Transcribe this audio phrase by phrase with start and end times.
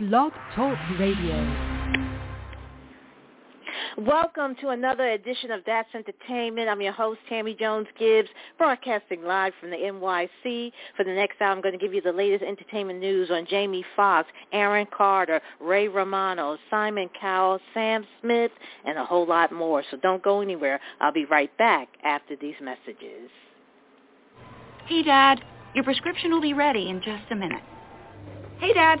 [0.00, 1.84] Blog Talk Radio.
[3.96, 6.68] Welcome to another edition of That's Entertainment.
[6.68, 8.28] I'm your host, Tammy Jones Gibbs,
[8.58, 10.72] broadcasting live from the NYC.
[10.96, 13.84] For the next hour, I'm going to give you the latest entertainment news on Jamie
[13.94, 18.50] Foxx, Aaron Carter, Ray Romano, Simon Cowell, Sam Smith,
[18.84, 19.84] and a whole lot more.
[19.92, 20.80] So don't go anywhere.
[21.00, 23.30] I'll be right back after these messages.
[24.86, 25.40] Hey, Dad.
[25.76, 27.62] Your prescription will be ready in just a minute.
[28.58, 29.00] Hey, Dad.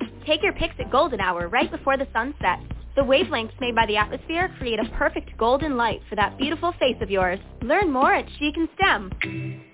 [0.25, 2.61] Take your pics at golden hour right before the sun sets.
[2.95, 6.97] The wavelengths made by the atmosphere create a perfect golden light for that beautiful face
[7.01, 7.39] of yours.
[7.61, 9.11] Learn more at She Can STEM.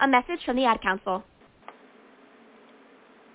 [0.01, 1.23] A message from the Ad Council.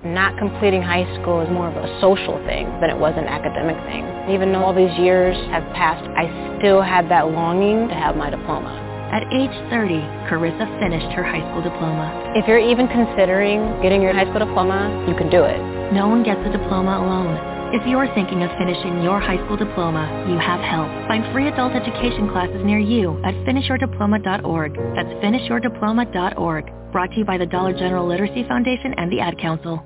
[0.04, 3.76] Not completing high school is more of a social thing than it was an academic
[3.86, 4.02] thing.
[4.34, 8.30] Even though all these years have passed, I still had that longing to have my
[8.30, 8.72] diploma.
[9.12, 9.94] At age 30,
[10.30, 12.32] Carissa finished her high school diploma.
[12.34, 15.71] If you're even considering getting your high school diploma, you can do it.
[15.92, 17.36] No one gets a diploma alone.
[17.74, 20.88] If you're thinking of finishing your high school diploma, you have help.
[21.06, 24.72] Find free adult education classes near you at finishyourdiploma.org.
[24.96, 26.92] That's finishyourdiploma.org.
[26.92, 29.84] Brought to you by the Dollar General Literacy Foundation and the Ad Council.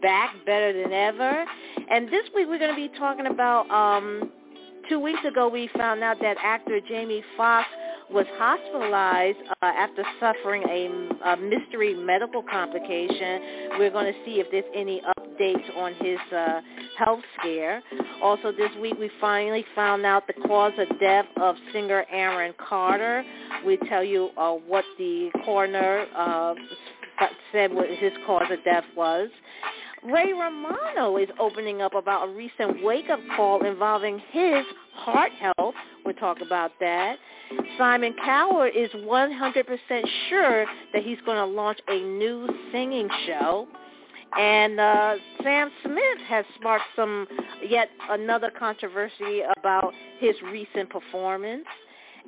[0.00, 1.44] back better than ever.
[1.90, 4.30] And this week we're going to be talking about, um,
[4.88, 7.68] two weeks ago we found out that actor Jamie Foxx
[8.12, 13.78] was hospitalized uh, after suffering a, a mystery medical complication.
[13.78, 16.60] We're going to see if there's any updates on his uh,
[17.02, 17.82] health scare.
[18.22, 23.24] Also this week we finally found out the cause of death of singer Aaron Carter.
[23.66, 26.54] We tell you uh, what the coroner uh,
[27.52, 29.28] said what his cause of death was.
[30.02, 35.74] Ray Romano is opening up about a recent wake-up call involving his heart health.
[36.04, 37.16] We'll talk about that.
[37.76, 43.68] Simon Cowell is 100% sure that he's going to launch a new singing show.
[44.38, 47.26] And uh, Sam Smith has sparked some
[47.66, 51.64] yet another controversy about his recent performance.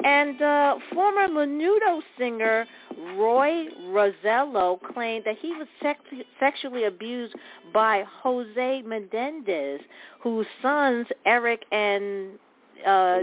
[0.05, 2.67] And uh, former Menudo singer
[3.15, 6.01] Roy Rosello claimed that he was sex-
[6.41, 7.35] sexually abused
[7.73, 9.81] by Jose Mendez,
[10.21, 12.31] whose sons Eric and
[12.87, 13.19] uh,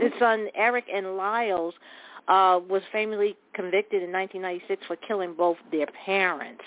[0.00, 1.74] his son Eric and Lyles
[2.28, 6.62] uh, was famously convicted in 1996 for killing both their parents.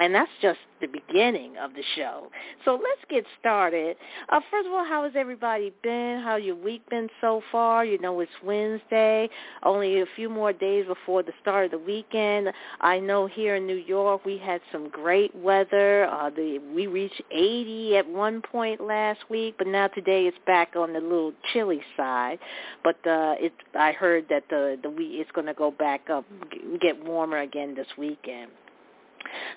[0.00, 2.30] And that's just the beginning of the show.
[2.64, 3.96] So let's get started.
[4.30, 6.22] Uh, first of all, how has everybody been?
[6.24, 7.84] How your week been so far?
[7.84, 9.28] You know, it's Wednesday,
[9.62, 12.48] only a few more days before the start of the weekend.
[12.80, 16.06] I know here in New York we had some great weather.
[16.06, 20.76] Uh, the we reached 80 at one point last week, but now today it's back
[20.76, 22.38] on the little chilly side.
[22.82, 26.24] But uh, it, I heard that the the week it's going to go back up,
[26.80, 28.50] get warmer again this weekend.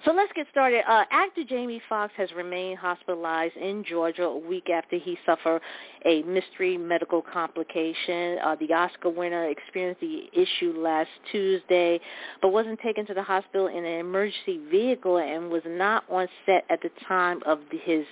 [0.06, 0.83] So let's get started.
[0.88, 5.62] Uh, actor Jamie Foxx has remained hospitalized in Georgia a week after he suffered
[6.06, 8.38] a mystery medical complication.
[8.44, 12.00] Uh, the Oscar winner experienced the issue last Tuesday,
[12.42, 16.65] but wasn't taken to the hospital in an emergency vehicle and was not on set
[16.69, 18.06] at the time of his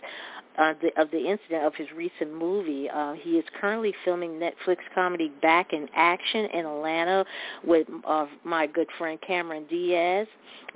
[0.58, 2.90] uh, the, of the incident of his recent movie.
[2.90, 7.26] Uh, he is currently filming Netflix comedy Back in Action in Atlanta
[7.64, 10.28] with uh, my good friend Cameron Diaz,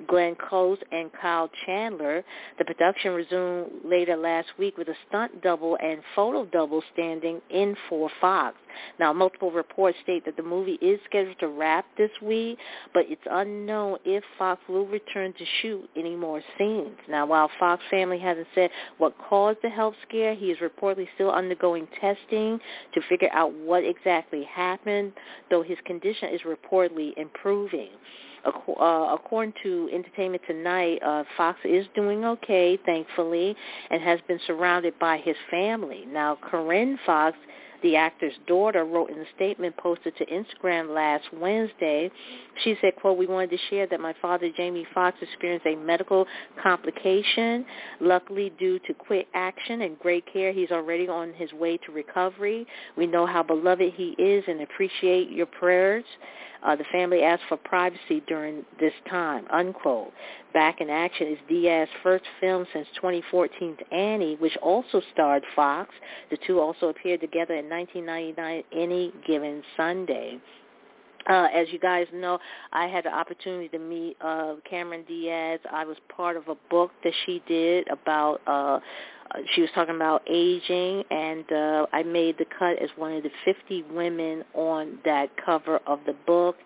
[0.08, 2.24] Glenn Close, and Kyle Chandler.
[2.58, 7.76] The production resumed later last week with a stunt double and photo double standing in
[7.90, 8.58] for Foxx.
[9.00, 12.58] Now, multiple reports state that the movie is scheduled to wrap this week,
[12.94, 16.98] but it's unknown if Foxx will return to shoot any more scenes.
[17.10, 21.32] Now, while Foxx family hasn't said what caused the health scare, he is reportedly still
[21.32, 22.60] undergoing testing
[22.94, 25.12] to figure out what exactly happened,
[25.50, 27.90] though his condition is reportedly improving.
[28.46, 33.56] Uh, according to Entertainment Tonight, uh, Foxx is doing okay, thankfully,
[33.90, 36.06] and has been surrounded by his family.
[36.08, 37.36] Now, Corinne Foxx
[37.86, 42.10] the actor's daughter wrote in a statement posted to Instagram last Wednesday.
[42.64, 46.26] She said, quote, we wanted to share that my father, Jamie Foxx, experienced a medical
[46.64, 47.64] complication.
[48.02, 52.66] Luckily, due to quick action and great care, he's already on his way to recovery.
[52.98, 56.06] We know how beloved he is and appreciate your prayers.
[56.66, 60.12] Uh, the family asked for privacy during this time, unquote.
[60.54, 65.94] Back in Action is Diaz's first film since 2014's Annie, which also starred Foxx.
[66.32, 70.40] The two also appeared together in 1999 Any Given Sunday.
[71.30, 72.38] Uh, as you guys know,
[72.72, 75.60] I had the opportunity to meet uh, Cameron Diaz.
[75.72, 78.80] I was part of a book that she did about uh,
[79.54, 83.32] she was talking about aging, and uh, I made the cut as one of the
[83.44, 86.58] 50 women on that cover of the book.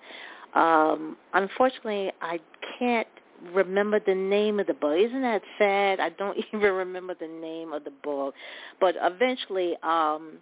[0.54, 2.40] Um, unfortunately, I
[2.78, 3.08] can't
[3.54, 4.98] remember the name of the book.
[4.98, 6.00] Isn't that sad?
[6.00, 8.34] I don't even remember the name of the book.
[8.80, 10.40] But eventually, um,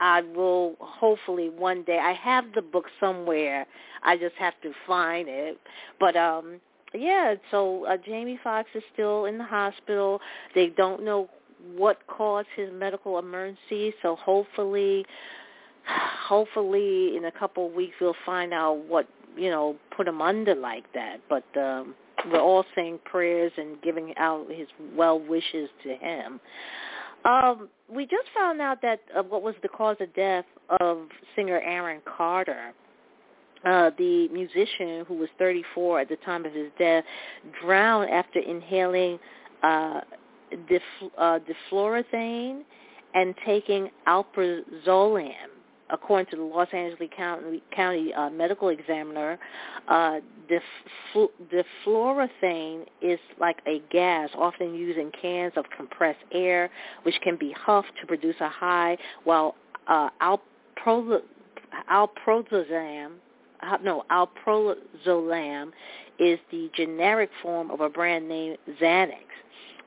[0.00, 1.98] I will hopefully one day.
[1.98, 3.66] I have the book somewhere.
[4.02, 5.58] I just have to find it.
[6.00, 6.60] But um
[6.92, 10.20] yeah, so uh, Jamie Foxx is still in the hospital.
[10.54, 11.28] They don't know
[11.76, 13.94] what caused his medical emergency.
[14.02, 15.04] So hopefully,
[15.86, 20.54] hopefully in a couple of weeks we'll find out what you know put him under
[20.54, 21.20] like that.
[21.28, 21.94] But um,
[22.30, 26.40] we're all saying prayers and giving out his well wishes to him.
[27.24, 30.46] Um, we just found out that uh, what was the cause of death
[30.80, 32.72] of singer Aaron Carter.
[33.62, 37.04] Uh, the musician who was 34 at the time of his death
[37.60, 39.18] drowned after inhaling
[39.62, 40.00] uh,
[40.68, 41.38] dif- uh,
[43.14, 45.32] and taking alprazolam.
[45.92, 49.40] According to the Los Angeles County, County uh, Medical Examiner,
[49.88, 50.62] uh, dif-
[53.02, 56.70] is like a gas often used in cans of compressed air,
[57.02, 59.56] which can be huffed to produce a high, while
[59.88, 60.10] uh,
[61.90, 63.12] alprazolam,
[63.62, 65.72] uh, no, alprazolam
[66.18, 69.24] is the generic form of a brand name Xanax.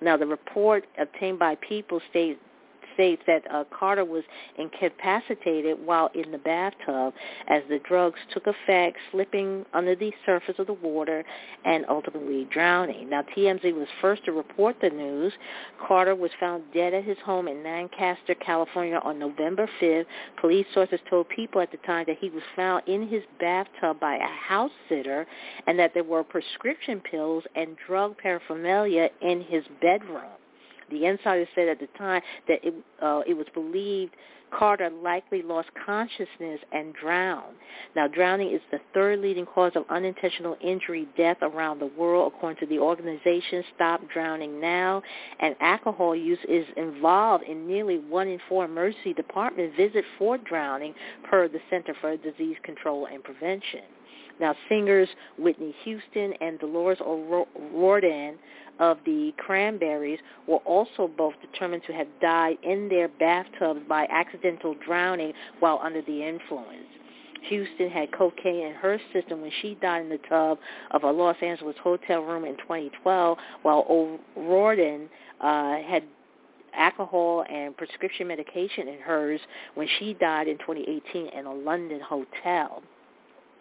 [0.04, 2.40] Now, the report obtained by People states
[2.94, 4.24] states that uh, Carter was
[4.58, 7.14] incapacitated while in the bathtub
[7.48, 11.24] as the drugs took effect, slipping under the surface of the water
[11.66, 13.10] and ultimately drowning.
[13.10, 15.34] Now, TMZ was first to report the news.
[15.88, 20.06] Carter was found dead at his home in Lancaster, California on November 5th.
[20.40, 24.16] Police sources told People at the time that he was found in his bathtub by
[24.16, 25.26] a house sitter
[25.68, 30.24] and that there were prescription pills and drug paraphernalia in his bedroom.
[30.94, 34.16] The insider said at the time that it, uh, it was believed
[34.58, 37.56] Carter likely lost consciousness and drowned.
[37.96, 42.60] Now, drowning is the third leading cause of unintentional injury death around the world, according
[42.60, 45.02] to the organization Stop Drowning Now.
[45.40, 50.94] And alcohol use is involved in nearly one in four emergency department visits for drowning,
[51.24, 53.82] per the Center for Disease Control and Prevention.
[54.40, 58.36] Now, singers Whitney Houston and Dolores O'Riordan
[58.80, 64.76] of the Cranberries were also both determined to have died in their bathtubs by accidental
[64.86, 66.88] drowning while under the influence.
[67.50, 70.58] Houston had cocaine in her system when she died in the tub
[70.92, 75.10] of a Los Angeles hotel room in 2012, while O'Riordan
[75.42, 76.04] uh, had
[76.74, 79.40] alcohol and prescription medication in hers
[79.76, 82.82] when she died in 2018 in a London hotel.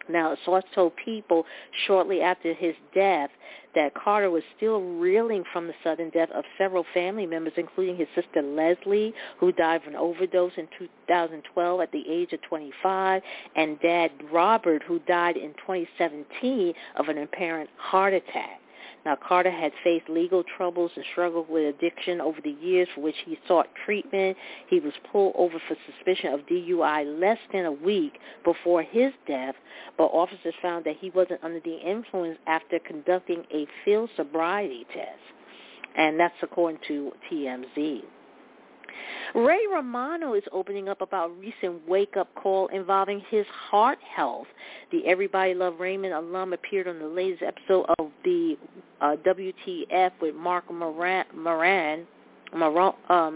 [0.09, 1.45] Now, source told people
[1.87, 3.29] shortly after his death
[3.75, 8.07] that Carter was still reeling from the sudden death of several family members, including his
[8.15, 13.21] sister Leslie, who died of an overdose in 2012 at the age of 25,
[13.55, 18.59] and dad Robert, who died in 2017 of an apparent heart attack.
[19.05, 23.17] Now, Carter had faced legal troubles and struggled with addiction over the years for which
[23.25, 24.37] he sought treatment.
[24.69, 29.55] He was pulled over for suspicion of DUI less than a week before his death,
[29.97, 35.19] but officers found that he wasn't under the influence after conducting a field sobriety test.
[35.95, 38.03] And that's according to TMZ.
[39.35, 44.47] Ray Romano is opening up about recent wake-up call involving his heart health.
[44.91, 48.57] The Everybody Love Raymond alum appeared on the latest episode of the
[49.01, 52.05] uh, WTF with Marc Maron, Maron,
[52.53, 53.29] Maron uh,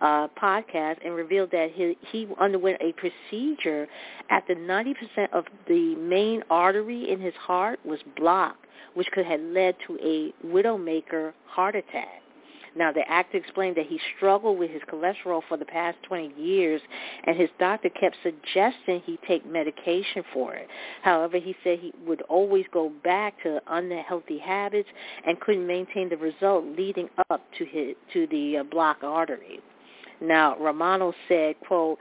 [0.00, 3.86] uh, podcast and revealed that he, he underwent a procedure
[4.30, 4.94] after 90%
[5.32, 10.32] of the main artery in his heart was blocked, which could have led to a
[10.46, 12.22] widowmaker heart attack.
[12.78, 16.80] Now, the actor explained that he struggled with his cholesterol for the past 20 years,
[17.24, 20.68] and his doctor kept suggesting he take medication for it.
[21.02, 24.88] However, he said he would always go back to unhealthy habits
[25.26, 29.60] and couldn't maintain the result leading up to his, to the uh, blocked artery.
[30.20, 31.98] Now, Romano said, quote,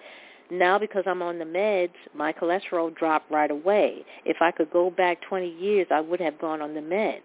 [0.51, 4.05] now because I'm on the meds, my cholesterol dropped right away.
[4.25, 7.21] If I could go back 20 years, I would have gone on the meds.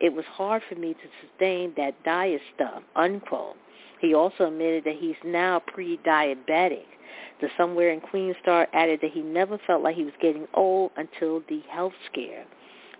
[0.00, 3.56] It was hard for me to sustain that diet stuff, unquote.
[4.00, 6.84] He also admitted that he's now pre-diabetic.
[7.40, 10.90] The Somewhere in Queens star added that he never felt like he was getting old
[10.96, 12.44] until the health scare.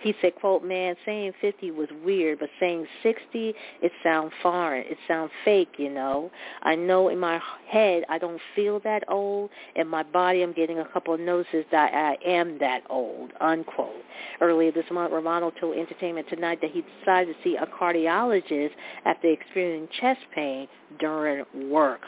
[0.00, 4.84] He said, quote, man, saying 50 was weird, but saying 60, it sounds foreign.
[4.86, 6.30] It sounds fake, you know.
[6.62, 9.50] I know in my head I don't feel that old.
[9.74, 14.02] In my body I'm getting a couple of notices that I am that old, unquote.
[14.40, 18.70] Earlier this month, Romano told Entertainment Tonight that he decided to see a cardiologist
[19.04, 22.02] after experiencing chest pain during work.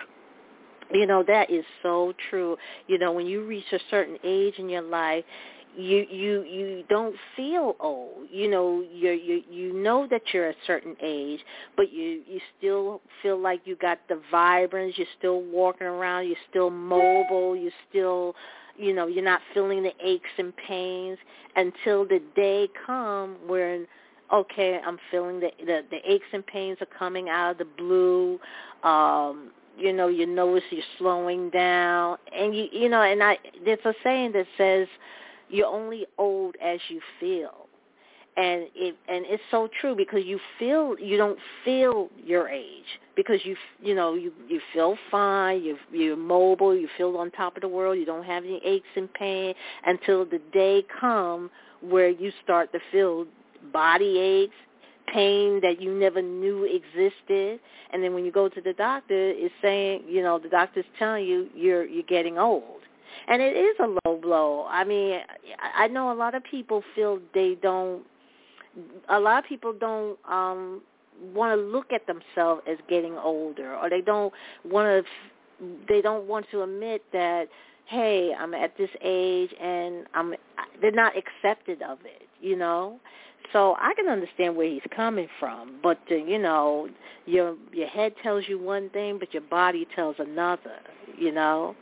[0.92, 2.57] You know, that is so true.
[2.87, 5.25] You know, when you reach a certain age in your life,
[5.76, 8.26] you you you don't feel old.
[8.30, 11.40] You know you you you know that you're a certain age
[11.76, 14.94] but you you still feel like you got the vibrance.
[14.96, 16.26] You're still walking around.
[16.26, 17.56] You're still mobile.
[17.56, 18.34] You're still
[18.76, 21.18] you know you're not feeling the aches and pains
[21.56, 23.87] until the day come when
[24.32, 28.38] okay i'm feeling the the, the aches and pains are coming out of the blue.
[28.82, 32.18] Um you know you notice you're slowing down.
[32.37, 34.88] And you you know and i there's a saying that says
[35.49, 37.67] you're only old as you feel.
[38.37, 42.85] And it and it's so true because you feel you don't feel your age
[43.17, 47.57] because you you know you you feel fine you you're mobile you feel on top
[47.57, 49.55] of the world you don't have any aches and pain
[49.87, 51.50] until the day come
[51.81, 53.26] where you start to feel
[53.73, 54.55] body aches
[55.12, 57.59] pain that you never knew existed
[57.93, 61.26] and then when you go to the doctor it's saying you know the doctor's telling
[61.26, 62.83] you you're you're getting old
[63.28, 64.66] and it is a low blow.
[64.68, 65.20] I mean,
[65.74, 68.02] I know a lot of people feel they don't.
[69.08, 70.82] A lot of people don't um
[71.34, 74.32] want to look at themselves as getting older, or they don't
[74.64, 75.66] want to.
[75.88, 77.48] They don't want to admit that
[77.88, 80.34] hey, I'm at this age and I'm
[80.80, 83.00] they're not accepted of it, you know.
[83.52, 86.88] So I can understand where he's coming from, but uh, you know,
[87.26, 90.76] your your head tells you one thing, but your body tells another.
[91.17, 91.75] You know,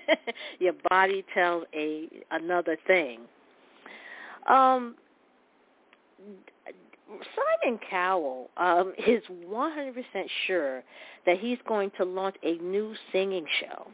[0.58, 3.20] your body tells a another thing.
[4.48, 4.94] Um,
[7.62, 9.94] Simon Cowell um, is 100%
[10.46, 10.82] sure
[11.26, 13.88] that he's going to launch a new singing show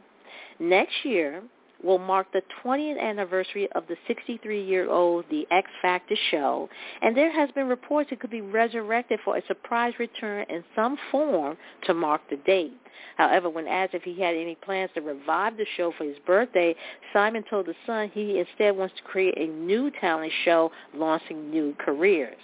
[0.59, 1.43] next year
[1.83, 6.69] will mark the 20th anniversary of the 63-year-old The X Factor show,
[7.01, 10.97] and there has been reports it could be resurrected for a surprise return in some
[11.11, 12.73] form to mark the date.
[13.17, 16.75] However, when asked if he had any plans to revive the show for his birthday,
[17.13, 21.75] Simon told The Sun he instead wants to create a new talent show launching new
[21.79, 22.37] careers.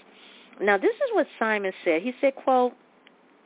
[0.61, 2.01] Now, this is what Simon said.
[2.01, 2.73] He said, quote,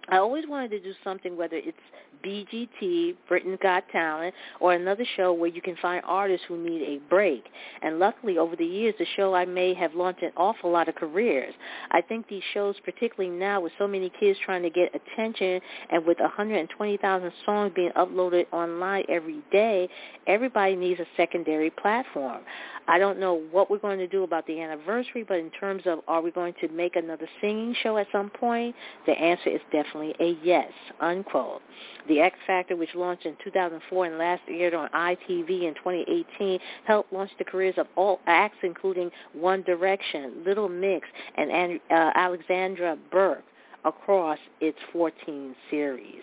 [0.10, 1.78] I always wanted to do something, whether it's
[2.24, 7.10] BGT, Britain's Got Talent, or another show where you can find artists who need a
[7.10, 7.44] break.
[7.82, 10.96] And luckily, over the years, the show I made have launched an awful lot of
[10.96, 11.54] careers.
[11.92, 16.06] I think these shows, particularly now with so many kids trying to get attention and
[16.06, 19.90] with 120,000 songs being uploaded online every day,
[20.28, 22.42] everybody needs a secondary platform.
[22.90, 26.00] I don't know what we're going to do about the anniversary, but in terms of
[26.08, 30.16] are we going to make another singing show at some point, the answer is definitely
[30.22, 30.72] a yes,
[31.02, 31.62] unquote.
[32.08, 37.12] The X Factor, which launched in 2004 and last aired on ITV in 2018, helped
[37.12, 43.44] launch the careers of all acts, including One Direction, Little Mix, and uh, Alexandra Burke
[43.86, 46.22] across its 14 series.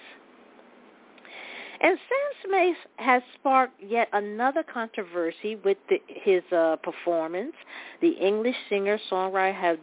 [1.81, 7.53] And Sam Smith has sparked yet another controversy with the, his uh, performance.
[8.01, 9.79] The English singer-songwriter have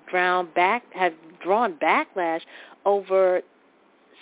[0.55, 2.41] back have drawn backlash
[2.86, 3.41] over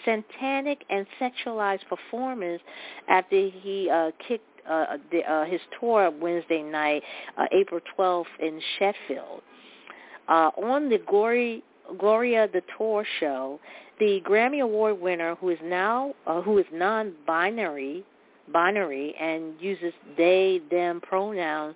[0.06, 2.62] satanic and sexualized performance
[3.08, 7.04] after he uh, kicked uh, the, uh, his tour Wednesday night,
[7.38, 9.42] uh, April 12th in Sheffield.
[10.28, 11.64] Uh, on the Glory,
[11.98, 13.60] Gloria the Tour show,
[14.00, 18.06] the Grammy Award winner, who is now uh, who is non-binary,
[18.54, 21.76] binary and uses they them pronouns,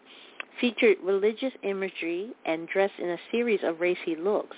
[0.61, 4.55] featured religious imagery and dressed in a series of racy looks.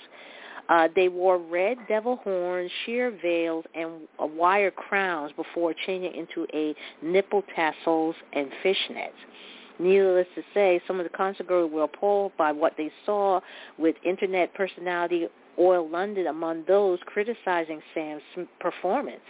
[0.68, 6.74] Uh, they wore red devil horns, sheer veils, and wire crowns before changing into a
[7.02, 9.10] nipple tassels and fishnets.
[9.78, 13.40] Needless to say, some of the concert goers were appalled by what they saw
[13.78, 18.22] with internet personality Oli London among those criticizing Sam's
[18.60, 19.20] performance.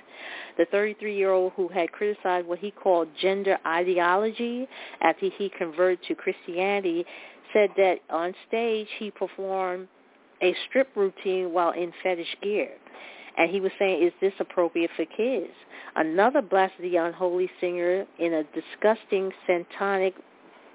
[0.56, 4.66] The 33-year-old who had criticized what he called gender ideology
[5.00, 7.04] after he converted to Christianity
[7.52, 9.88] said that on stage he performed
[10.42, 12.70] a strip routine while in fetish gear.
[13.38, 15.52] And he was saying, is this appropriate for kids?
[15.94, 20.14] Another blasted the unholy singer in a disgusting satanic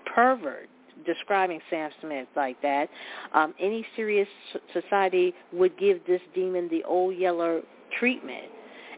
[0.06, 0.70] pervert
[1.06, 2.90] describing Sam Smith like that.
[3.34, 4.28] Um, any serious
[4.74, 7.62] society would give this demon the old yeller
[8.00, 8.46] treatment.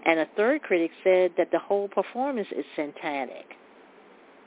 [0.05, 3.45] And a third critic said that the whole performance is satanic.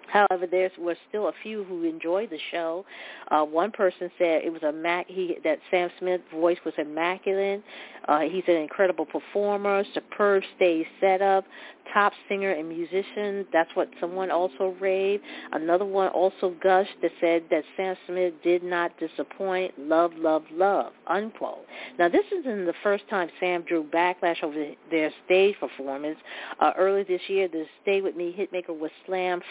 [0.09, 2.85] However, there were still a few who enjoyed the show.
[3.31, 5.07] Uh, one person said it was a mac.
[5.09, 7.63] He that Sam Smith's voice was immaculate.
[8.09, 11.45] Uh, he's an incredible performer, superb stage setup,
[11.93, 13.47] top singer and musician.
[13.53, 15.23] That's what someone also raved.
[15.53, 19.75] Another one also gushed that said that Sam Smith did not disappoint.
[19.79, 20.93] Love, love, love.
[21.07, 21.65] Unquote.
[21.99, 26.19] Now this isn't the first time Sam drew backlash over their stage performance.
[26.61, 29.43] Uh, earlier this year, the Stay With Me hitmaker was slammed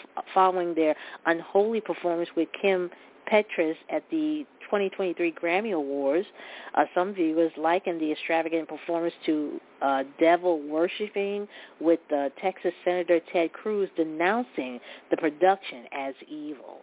[0.46, 0.94] following their
[1.26, 2.90] unholy performance with Kim
[3.30, 6.26] Petras at the 2023 Grammy Awards.
[6.74, 11.48] Uh, some viewers likened the extravagant performance to uh, devil worshipping,
[11.80, 14.78] with uh, Texas Senator Ted Cruz denouncing
[15.10, 16.78] the production as evil.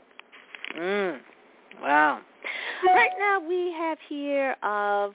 [0.78, 1.20] Mm.
[1.82, 2.20] Wow.
[2.86, 5.10] Right now we have here uh,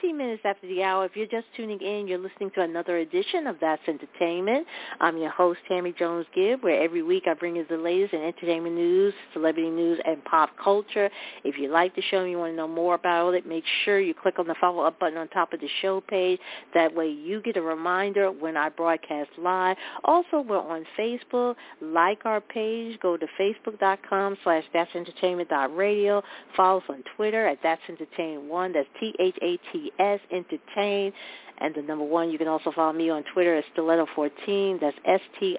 [0.00, 1.04] 15 minutes after the hour.
[1.04, 4.66] If you're just tuning in, you're listening to another edition of That's Entertainment.
[5.00, 8.74] I'm your host, Tammy Jones-Gibb, where every week I bring you the latest in entertainment
[8.74, 11.10] news, celebrity news, and pop culture.
[11.44, 14.00] If you like the show and you want to know more about it, make sure
[14.00, 16.40] you click on the follow-up button on top of the show page.
[16.74, 19.76] That way you get a reminder when I broadcast live.
[20.04, 21.56] Also, we're on Facebook.
[21.82, 22.98] Like our page.
[23.00, 26.22] Go to facebook.com slash that'sentertainment.radio.
[26.56, 28.72] Follow us on Twitter at That's Entertain One.
[28.72, 31.12] That's T H A T S Entertain.
[31.60, 34.80] And the number one, you can also follow me on Twitter at Stiletto14.
[34.80, 35.58] That's S-T-I-L-E-T-T-O.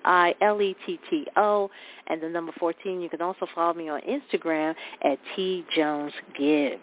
[2.08, 6.82] And the number 14, you can also follow me on Instagram at T Jones Gibbs.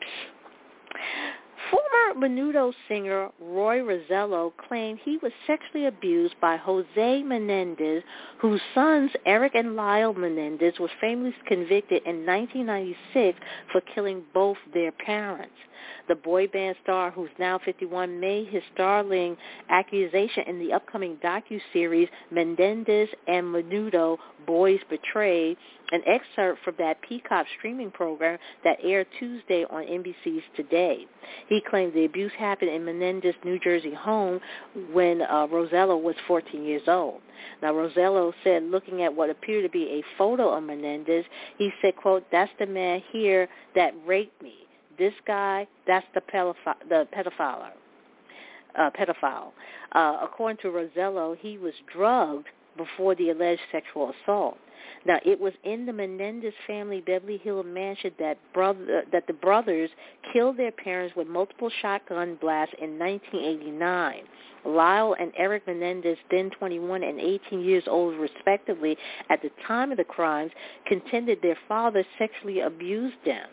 [1.71, 8.03] Former Menudo singer Roy Rosello claimed he was sexually abused by Jose Menendez,
[8.39, 13.39] whose sons Eric and Lyle Menendez were famously convicted in 1996
[13.73, 15.55] for killing both their parents.
[16.09, 19.37] The boy band star, who's now 51, made his startling
[19.69, 25.57] accusation in the upcoming docu-series Menendez and Menudo, Boys Betrayed,
[25.93, 31.07] an excerpt from that Peacock streaming program that aired Tuesday on NBC's Today.
[31.49, 34.41] He claimed the abuse happened in Menendez, New Jersey home
[34.93, 37.21] when uh, Rosello was 14 years old.
[37.63, 41.25] Now, Rosello said, looking at what appeared to be a photo of Menendez,
[41.57, 44.68] he said, quote, that's the man here that raped me
[44.99, 47.71] this guy, that's the, pedophi- the pedophile.
[48.79, 49.53] Uh, pedophile.
[49.93, 54.59] Uh, according to Rosello, he was drugged before the alleged sexual assault.
[55.05, 59.91] Now, it was in the Menendez family Beverly Hill mansion that brother that the brothers
[60.33, 64.23] killed their parents with multiple shotgun blasts in 1989.
[64.65, 68.97] Lyle and Eric Menendez, then 21 and 18 years old respectively
[69.31, 70.53] at the time of the crimes,
[70.87, 73.49] contended their father sexually abused them.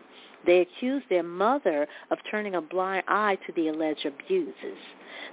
[0.45, 4.77] They accused their mother of turning a blind eye to the alleged abuses.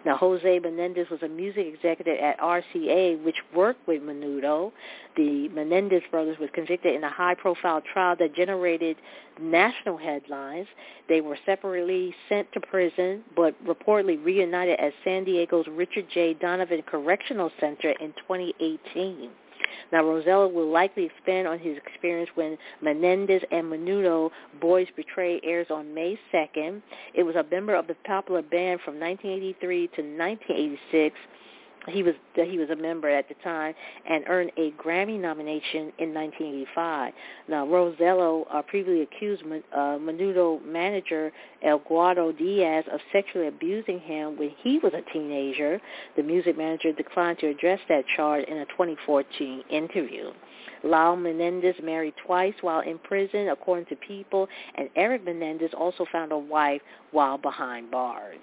[0.05, 4.73] Now, Jose Menendez was a music executive at RCA, which worked with Menudo.
[5.17, 8.97] The Menendez brothers were convicted in a high-profile trial that generated
[9.41, 10.67] national headlines.
[11.09, 16.35] They were separately sent to prison, but reportedly reunited at San Diego's Richard J.
[16.35, 19.31] Donovan Correctional Center in 2018.
[19.93, 24.31] Now, Rosello will likely expand on his experience when Menendez and Menudo
[24.61, 26.83] Boys Betray airs on May 2nd.
[27.15, 31.17] It was a member of the popular band from 1983 to 1986
[31.89, 33.75] he was he was a member at the time
[34.09, 37.13] and earned a Grammy nomination in 1985.
[37.49, 44.51] Now Rosello uh, previously accused uh, Menudo manager Edgardo Diaz of sexually abusing him when
[44.63, 45.81] he was a teenager.
[46.17, 50.31] The music manager declined to address that charge in a 2014 interview.
[50.85, 56.33] Lyle Menendez married twice while in prison, according to People, and Eric Menendez also found
[56.33, 56.81] a wife
[57.13, 58.39] while behind bars.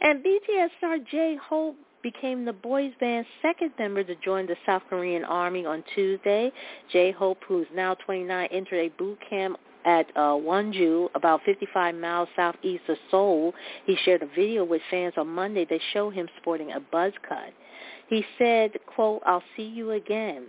[0.00, 5.24] And BTS star J-Hope became the boys band's second member to join the South Korean
[5.24, 6.52] army on Tuesday.
[6.92, 12.28] J-Hope, who is now 29, entered a boot camp at uh, Wonju, about 55 miles
[12.36, 13.54] southeast of Seoul.
[13.86, 17.52] He shared a video with fans on Monday that showed him sporting a buzz cut.
[18.08, 20.46] He said, quote, I'll see you again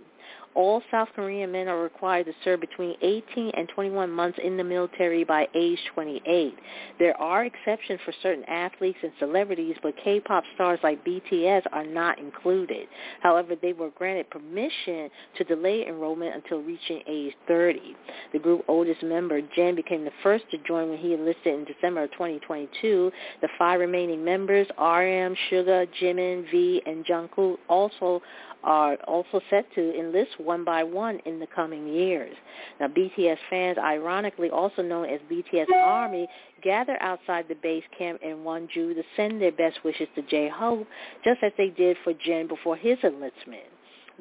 [0.56, 4.64] all South Korean men are required to serve between 18 and 21 months in the
[4.64, 6.54] military by age 28.
[6.98, 12.18] There are exceptions for certain athletes and celebrities, but K-pop stars like BTS are not
[12.18, 12.88] included.
[13.20, 17.94] However, they were granted permission to delay enrollment until reaching age 30.
[18.32, 22.04] The group's oldest member, Jin, became the first to join when he enlisted in December
[22.04, 23.12] of 2022.
[23.42, 28.22] The five remaining members, RM, Suga, Jimin, V, and Jungkook, also
[28.66, 32.36] are also set to enlist one by one in the coming years.
[32.80, 36.26] Now, BTS fans, ironically also known as BTS Army,
[36.62, 40.86] gather outside the base camp in Wonju to send their best wishes to J-Hope,
[41.24, 43.70] just as they did for Jin before his enlistment.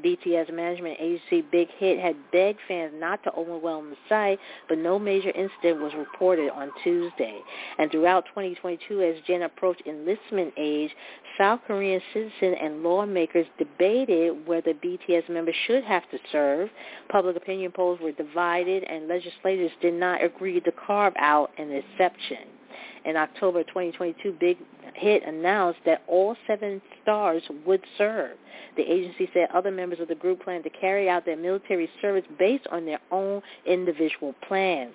[0.03, 4.99] BTS management agency Big Hit had begged fans not to overwhelm the site, but no
[4.99, 7.39] major incident was reported on Tuesday.
[7.77, 10.91] And throughout 2022, as Jin approached enlistment age,
[11.37, 16.69] South Korean citizens and lawmakers debated whether BTS members should have to serve.
[17.09, 22.47] Public opinion polls were divided, and legislators did not agree to carve out an exception.
[23.05, 24.57] In October 2022, Big
[24.95, 28.37] Hit announced that all seven stars would serve.
[28.77, 32.23] The agency said other members of the group plan to carry out their military service
[32.39, 34.93] based on their own individual plans.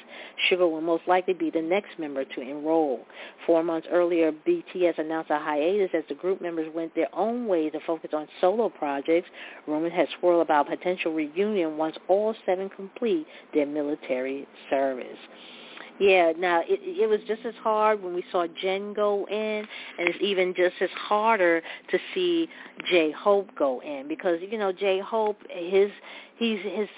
[0.48, 3.06] Suga will most likely be the next member to enroll.
[3.46, 7.68] Four months earlier, BTS announced a hiatus as the group members went their own way
[7.68, 9.28] to focus on solo projects.
[9.66, 15.18] Rumors had swirled about potential reunion once all seven complete their military service.
[16.00, 19.36] Yeah, now it it was just as hard when we saw Jin go in,
[19.98, 21.60] and it's even just as harder
[21.90, 22.48] to see
[22.90, 25.90] J Hope go in because you know J Hope his
[26.38, 26.88] he's his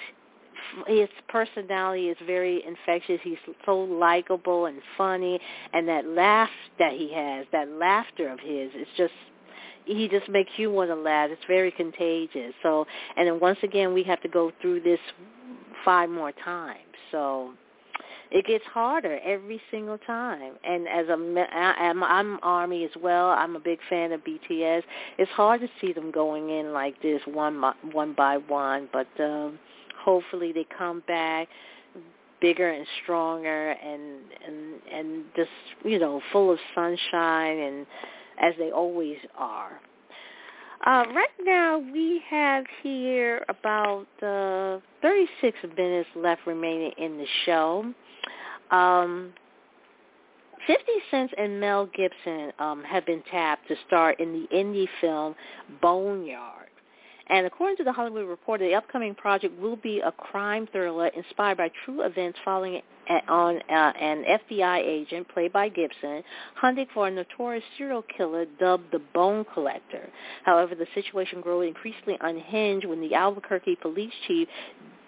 [0.86, 3.18] his personality is very infectious.
[3.24, 5.40] He's so likable and funny,
[5.72, 9.12] and that laugh that he has, that laughter of his, is just
[9.84, 11.28] he just makes you want to laugh.
[11.32, 12.54] It's very contagious.
[12.62, 12.86] So,
[13.16, 15.00] and then once again, we have to go through this
[15.84, 16.78] five more times.
[17.10, 17.54] So
[18.32, 20.54] it gets harder every single time.
[20.64, 21.12] And as a
[21.52, 23.28] I'm, I'm Army as well.
[23.28, 24.82] I'm a big fan of BTS.
[25.18, 29.58] It's hard to see them going in like this one one by one, but um,
[30.02, 31.48] hopefully they come back
[32.40, 35.50] bigger and stronger and and and just
[35.84, 37.86] you know full of sunshine and
[38.40, 39.78] as they always are.
[40.84, 47.94] Uh, right now we have here about uh, 36 minutes left remaining in the show.
[48.72, 49.32] Um,
[50.66, 55.34] 50 Cent and Mel Gibson um, have been tapped to star in the indie film
[55.80, 56.68] Boneyard.
[57.28, 61.58] And according to the Hollywood Reporter, the upcoming project will be a crime thriller inspired
[61.58, 62.82] by true events following
[63.28, 66.22] on uh, an FBI agent, played by Gibson,
[66.54, 70.08] hunting for a notorious serial killer dubbed the Bone Collector.
[70.44, 74.48] However, the situation grows increasingly unhinged when the Albuquerque police chief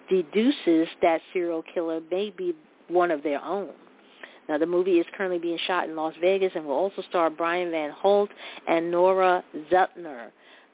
[0.09, 2.53] deduces that serial killer may be
[2.87, 3.69] one of their own.
[4.47, 7.71] Now, the movie is currently being shot in Las Vegas and will also star Brian
[7.71, 8.29] Van Holt
[8.67, 10.29] and Nora Zutner.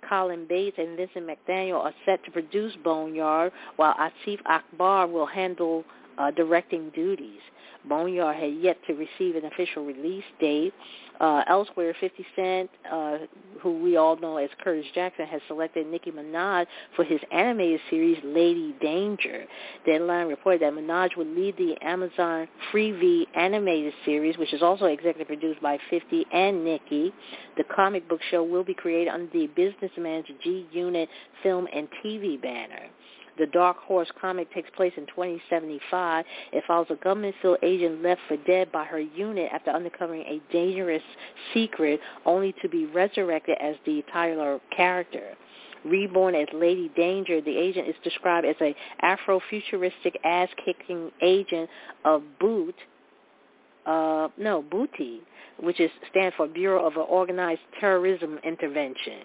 [0.08, 5.86] Colin Bates and Vincent McDaniel are set to produce Boneyard, while Asif Akbar will handle
[6.18, 7.40] uh, directing duties.
[7.88, 10.74] Boneyard had yet to receive an official release date.
[11.22, 13.18] Uh, elsewhere, 50 Cent, uh,
[13.62, 18.18] who we all know as Curtis Jackson, has selected Nicki Minaj for his animated series
[18.24, 19.46] Lady Danger.
[19.86, 25.28] Deadline reported that Minaj would lead the Amazon Freevee animated series, which is also executive
[25.28, 27.14] produced by 50 and Nicki.
[27.56, 31.10] The comic book show will be created under the business Businessman's G Unit
[31.44, 32.88] film and TV banner.
[33.38, 36.26] The Dark Horse comic takes place in 2075.
[36.52, 40.42] It follows a government field agent left for dead by her unit after uncovering a
[40.52, 41.04] dangerous
[41.54, 45.34] secret, only to be resurrected as the Tyler character.
[45.84, 51.70] Reborn as Lady Danger, the agent is described as a Afro-futuristic ass-kicking agent
[52.06, 52.76] of Boot,
[53.86, 55.22] uh, no, Booty,
[55.60, 59.22] which is stand for Bureau of Organized Terrorism Intervention.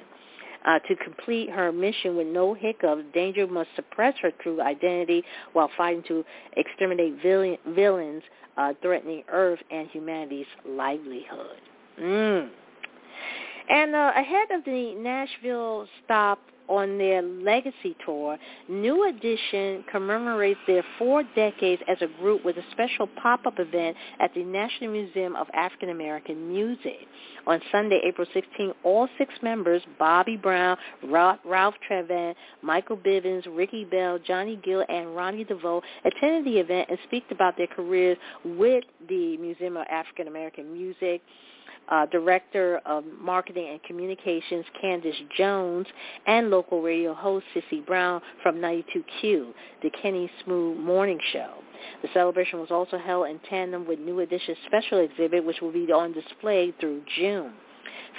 [0.66, 5.70] Uh, to complete her mission with no hiccups, Danger must suppress her true identity while
[5.76, 6.24] fighting to
[6.56, 8.22] exterminate villain, villains
[8.56, 11.60] uh, threatening Earth and humanity's livelihood.
[12.00, 12.48] Mm.
[13.68, 20.84] And uh, ahead of the Nashville stop on their legacy tour, New Edition commemorates their
[20.98, 25.46] four decades as a group with a special pop-up event at the National Museum of
[25.54, 27.06] African American Music.
[27.46, 34.18] On Sunday, April 16, all six members, Bobby Brown, Ralph Tresvant, Michael Bivins, Ricky Bell,
[34.18, 39.36] Johnny Gill, and Ronnie DeVoe, attended the event and speak about their careers with the
[39.36, 41.22] Museum of African American Music
[41.88, 45.86] uh, Director of Marketing and Communications Candace Jones,
[46.26, 51.54] and local radio host Sissy Brown from 92Q, the Kenny Smooth Morning Show.
[52.02, 55.90] The celebration was also held in tandem with New Edition's special exhibit, which will be
[55.92, 57.52] on display through June.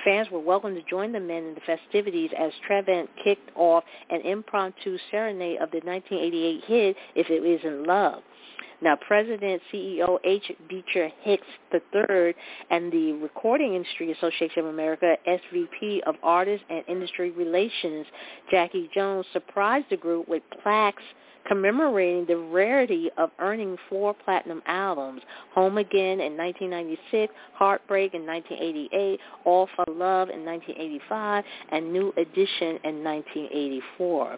[0.03, 4.21] Fans were welcome to join the men in the festivities as Tresvant kicked off an
[4.21, 8.23] impromptu serenade of the 1988 hit If It Isn't Love.
[8.79, 10.51] Now, President CEO H.
[10.69, 12.35] Beecher Hicks III
[12.69, 18.05] and the Recording Industry Association of America, SVP of Artists and Industry Relations,
[18.51, 21.01] Jackie Jones, surprised the group with plaques
[21.47, 25.21] commemorating the rarity of earning four platinum albums,
[25.53, 32.79] Home Again in 1996, Heartbreak in 1988, All for Love in 1985, and New Edition
[32.83, 34.37] in 1984.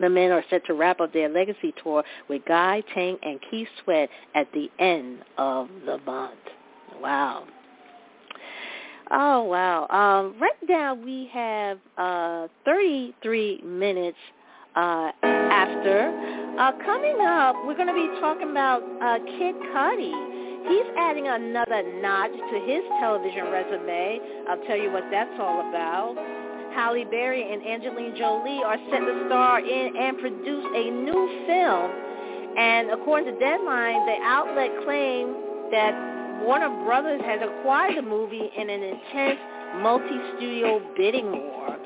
[0.00, 3.68] The men are set to wrap up their legacy tour with Guy Tang and Keith
[3.82, 6.34] Sweat at the end of the month.
[7.00, 7.44] Wow.
[9.10, 9.86] Oh, wow.
[9.88, 14.16] Um, right now we have uh, 33 minutes
[14.76, 16.10] uh, after.
[16.58, 20.14] Uh, coming up, we're going to be talking about uh, Kid Cudi.
[20.68, 24.20] He's adding another notch to his television resume.
[24.48, 26.14] I'll tell you what that's all about.
[26.74, 31.90] Halle Berry and Angelina Jolie are set to star in and produce a new film.
[32.56, 35.34] And according to Deadline, the outlet claimed
[35.70, 39.38] that Warner Brothers has acquired the movie in an intense
[39.82, 41.76] multi-studio bidding war.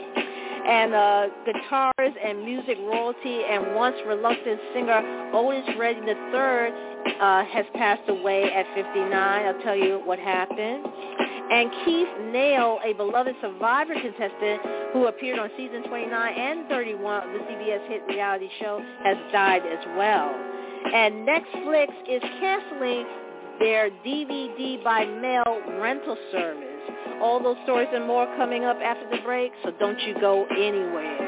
[0.68, 7.64] And uh, guitarist and music royalty and once reluctant singer Otis Redding III uh, has
[7.74, 9.10] passed away at 59.
[9.46, 10.86] I'll tell you what happened.
[11.50, 14.60] And Keith Nale, a beloved Survivor contestant
[14.92, 19.62] who appeared on season 29 and 31 of the CBS hit reality show, has died
[19.62, 20.28] as well.
[20.92, 23.06] And Netflix is canceling
[23.58, 26.67] their DVD by mail rental service.
[27.20, 31.27] All those stories and more coming up after the break, so don't you go anywhere.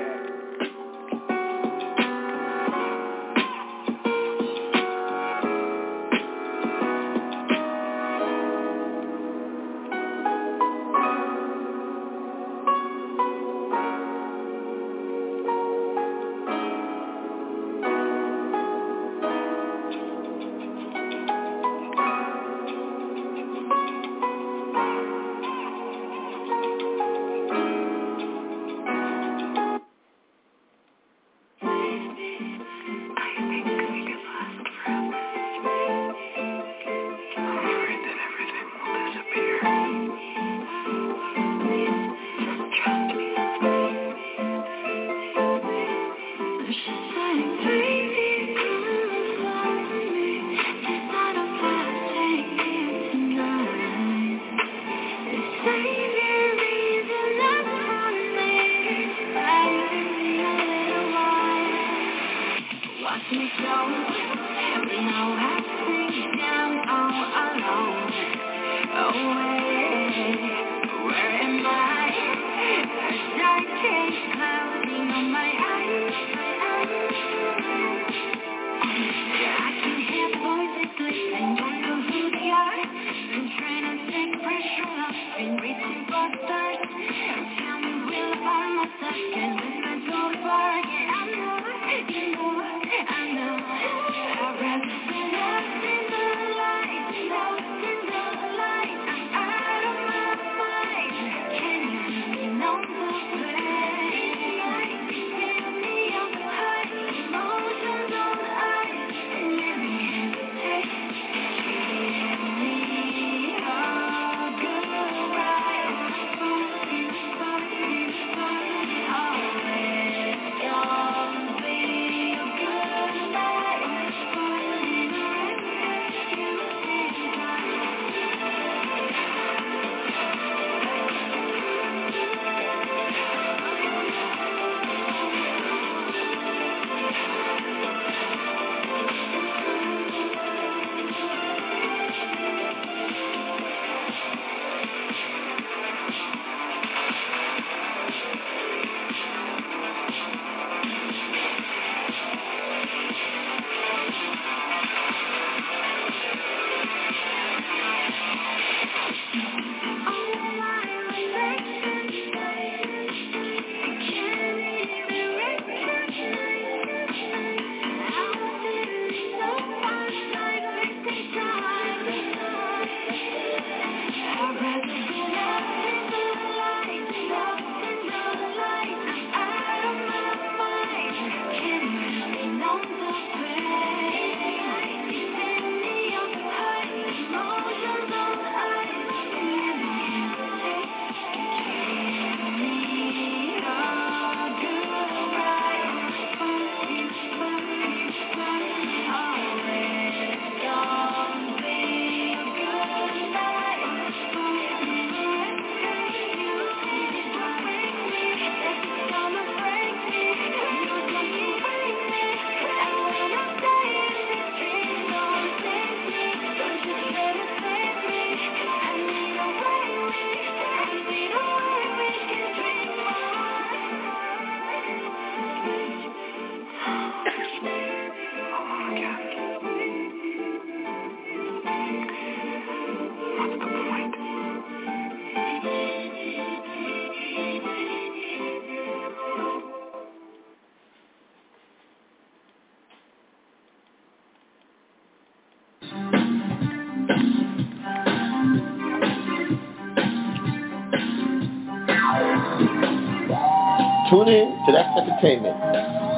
[254.10, 255.56] Tune in to That's Entertainment,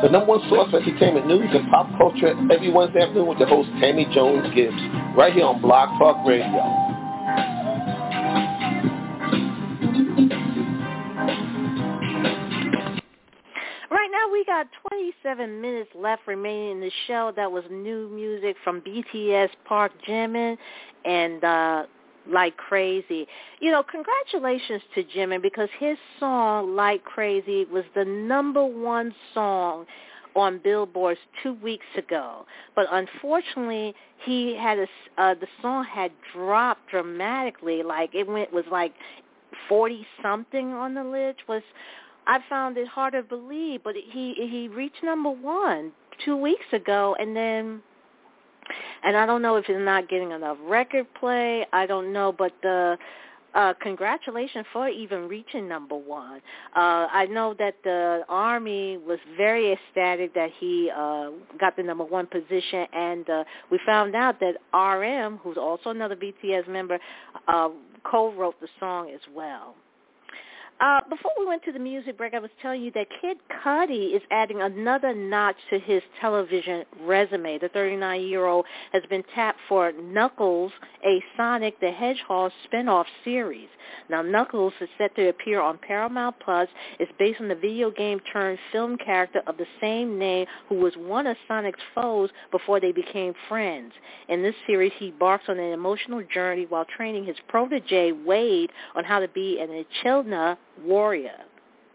[0.03, 3.45] the number one source for entertainment news and pop culture every Wednesday afternoon with the
[3.45, 4.81] host Tammy Jones Gibbs,
[5.15, 6.49] right here on Blog Talk Radio.
[13.91, 17.31] Right now we got 27 minutes left remaining in the show.
[17.37, 20.57] That was new music from BTS Park Jimin
[21.05, 21.85] and uh
[22.29, 23.27] like crazy.
[23.61, 29.87] You know, congratulations to Jimin because his song Like Crazy was the number one song
[30.35, 32.47] on billboards two weeks ago.
[32.75, 34.87] But unfortunately, he had a
[35.19, 37.83] uh, the song had dropped dramatically.
[37.83, 38.95] Like it went was like
[39.69, 41.41] forty something on the list.
[41.49, 41.63] Was
[42.27, 45.93] I found it hard to believe, but he he reached number one
[46.25, 47.83] two weeks ago, and then
[49.03, 51.67] and I don't know if it's not getting enough record play.
[51.73, 52.99] I don't know, but the
[53.55, 56.41] uh, congratulations for even reaching number one.
[56.75, 61.31] Uh, I know that the Army was very ecstatic that he uh,
[61.61, 66.17] got the number one position, and uh, we found out that RM, who's also another
[66.17, 66.99] BTS member,
[67.49, 67.69] uh,
[68.05, 69.75] co-wrote the song as well.
[70.81, 74.17] Uh, before we went to the music break, I was telling you that Kid Cudi
[74.17, 77.59] is adding another notch to his television resume.
[77.59, 80.73] The 39-year-old has been tapped for Knuckles,
[81.07, 83.69] a Sonic the Hedgehog spin-off series.
[84.11, 86.69] Now, Knuckles is set to appear on Paramount Plus.
[86.99, 90.95] It's based on the video game turned film character of the same name who was
[90.97, 93.93] one of Sonic's foes before they became friends.
[94.29, 99.05] In this series, he embarks on an emotional journey while training his protege, Wade, on
[99.05, 101.39] how to be an Echidna warrior,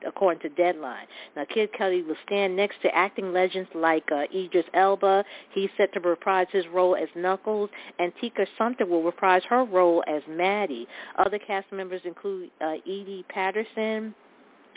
[0.05, 1.07] according to Deadline.
[1.35, 5.23] Now, Kid Cudi will stand next to acting legends like uh, Idris Elba.
[5.51, 10.03] He's set to reprise his role as Knuckles, and Tika Sumpter will reprise her role
[10.07, 10.87] as Maddie.
[11.17, 14.13] Other cast members include uh, Edi Patterson,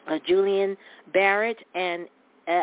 [0.09, 0.77] uh, Julian
[1.15, 2.07] Barratt, and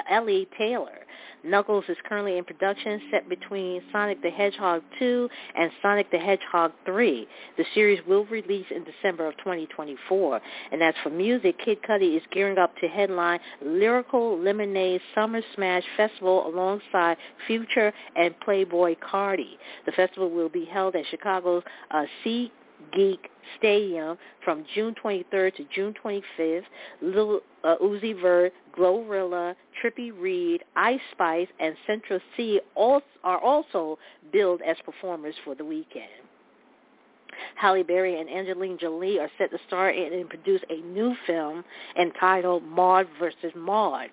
[0.09, 0.99] Ellie Taylor.
[1.43, 6.71] Knuckles is currently in production, set between Sonic the Hedgehog 2 and Sonic the Hedgehog
[6.85, 7.27] 3.
[7.57, 10.41] The series will release in December of 2024.
[10.71, 15.83] And as for music, Kid Cudi is gearing up to headline Lyrical Lemonade Summer Smash
[15.95, 19.57] Festival alongside Future and Playboy Carti.
[19.85, 22.51] The festival will be held at Chicago's uh, Sea
[22.93, 26.63] Geek Stadium from June 23rd to June 25th.
[27.01, 33.97] Lil uh, Uzi Vert, Glorilla, Trippie Redd, Ice Spice, and Central Cee all, are also
[34.31, 36.09] billed as performers for the weekend.
[37.55, 41.63] Halle Berry and Angelina Jolie are set to star in and produce a new film
[41.99, 43.51] entitled Maude vs.
[43.55, 44.09] Maude.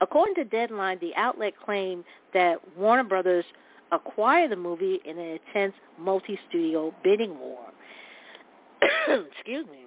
[0.00, 3.44] According to Deadline, the outlet claimed that Warner Brothers
[3.92, 7.66] acquired the movie in an intense multi-studio bidding war.
[9.08, 9.84] Excuse me.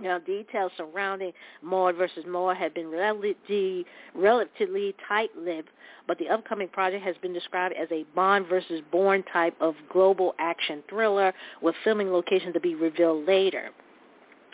[0.00, 5.70] Now, details surrounding Maude versus Maude have been relatively, relatively tight-lipped,
[6.06, 10.36] but the upcoming project has been described as a Bond versus Bourne type of global
[10.38, 13.70] action thriller with filming location to be revealed later.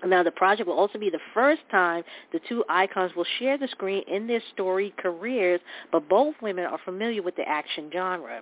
[0.06, 3.68] Now, the project will also be the first time the two icons will share the
[3.68, 5.60] screen in their storied careers,
[5.92, 8.40] but both women are familiar with the action genre.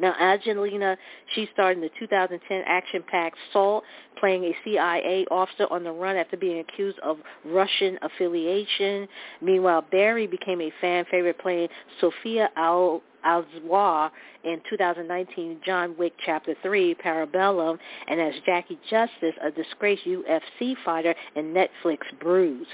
[0.00, 0.96] Now, Angelina,
[1.34, 3.84] she starred in the 2010 action-packed Salt,
[4.18, 9.06] playing a CIA officer on the run after being accused of Russian affiliation.
[9.40, 11.68] Meanwhile, Berry became a fan favorite playing
[12.00, 13.02] Sophia Al
[14.44, 17.78] in 2019 John Wick Chapter 3 Parabellum
[18.08, 22.66] and as Jackie Justice, a disgraced UFC fighter in Netflix Bruise.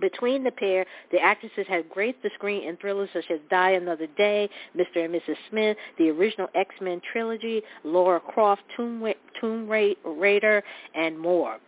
[0.00, 4.08] Between the pair, the actresses have graced the screen in thrillers such as Die Another
[4.16, 5.04] Day, Mr.
[5.04, 5.36] and Mrs.
[5.48, 9.06] Smith, the original X-Men trilogy, Laura Croft, Tomb,
[9.40, 10.62] Tomb Raider,
[10.94, 11.58] and more.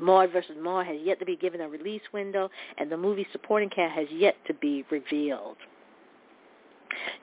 [0.00, 0.56] Maude vs.
[0.60, 4.08] Maude has yet to be given a release window, and the movie's supporting cast has
[4.10, 5.56] yet to be revealed.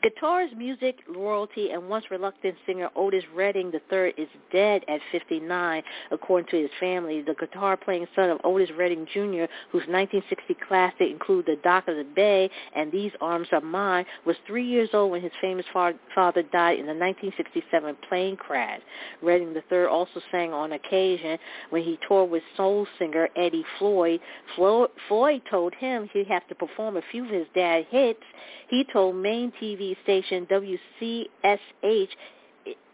[0.03, 6.49] Guitarist, music royalty, and once reluctant singer Otis Redding III is dead at 59, according
[6.49, 7.21] to his family.
[7.21, 12.03] The guitar-playing son of Otis Redding Jr., whose 1960 classic include The Dock of the
[12.03, 16.79] Bay and These Arms Are Mine, was three years old when his famous father died
[16.79, 18.81] in the 1967 plane crash.
[19.21, 21.37] Redding III also sang on occasion
[21.69, 24.19] when he toured with soul singer Eddie Floyd.
[24.55, 28.23] Floyd told him he'd have to perform a few of his dad's hits.
[28.69, 32.09] He told Maine TV station WCSH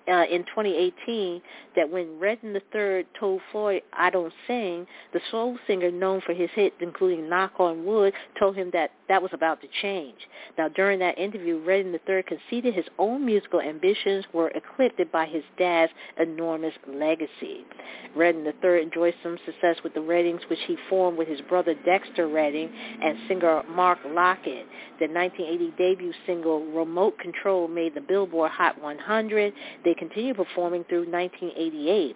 [0.09, 1.41] uh, in 2018
[1.75, 6.49] that when Redding III told Floyd, I don't sing, the soul singer known for his
[6.55, 10.15] hits, including Knock on Wood, told him that that was about to change.
[10.57, 15.43] Now, during that interview, Redding III conceded his own musical ambitions were eclipsed by his
[15.57, 17.65] dad's enormous legacy.
[18.15, 22.27] Redding III enjoyed some success with the Reddings, which he formed with his brother Dexter
[22.27, 24.65] Redding and singer Mark Lockett.
[24.99, 29.53] The 1980 debut single Remote Control made the Billboard Hot 100.
[29.83, 32.15] They continued performing through 1988.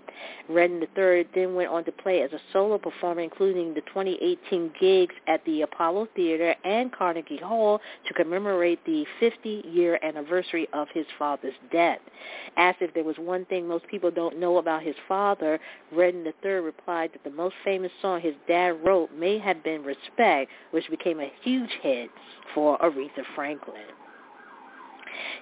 [0.50, 5.16] Redding III then went on to play as a solo performer, including the 2018 gigs
[5.28, 11.54] at the Apollo Theater and Carnegie Hall to commemorate the 50-year anniversary of his father's
[11.72, 12.00] death.
[12.58, 15.60] Asked if there was one thing most people don't know about his father,
[15.92, 20.52] Redding III replied that the most famous song his dad wrote may have been Respect,
[20.72, 22.10] which became a huge hit
[22.54, 23.82] for Aretha Franklin.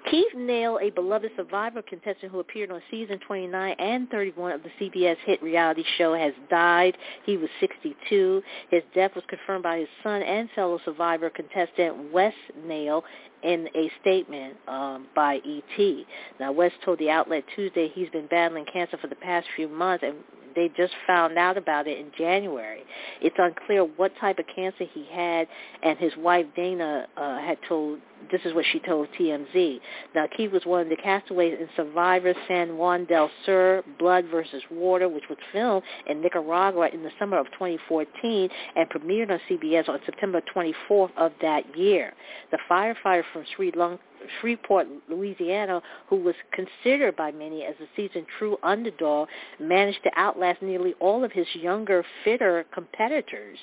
[0.10, 4.70] Keith Nale, a beloved Survivor contestant who appeared on season 29 and 31 of the
[4.80, 6.98] CBS hit reality show, has died.
[7.26, 8.42] He was 62.
[8.70, 12.34] His death was confirmed by his son and fellow Survivor contestant Wes
[12.66, 13.04] Nale
[13.44, 16.06] in a statement um, by ET.
[16.40, 20.04] Now, Wes told the outlet Tuesday he's been battling cancer for the past few months
[20.06, 20.16] and
[20.56, 22.84] they just found out about it in January.
[23.22, 25.48] It's unclear what type of cancer he had,
[25.84, 28.00] and his wife Dana uh, had told.
[28.32, 29.80] This is what she told TMZ.
[30.14, 34.62] Now, Keith was one of the castaways in Survivor San Juan del Sur, Blood versus
[34.70, 39.90] Water, which was filmed in Nicaragua in the summer of 2014 and premiered on CBS
[39.90, 42.14] on September 24th of that year.
[42.52, 44.04] The firefighter from Sri Lanka
[44.40, 49.28] Shreveport, Louisiana, who was considered by many as a seasoned true underdog,
[49.60, 53.58] managed to outlast nearly all of his younger, fitter competitors.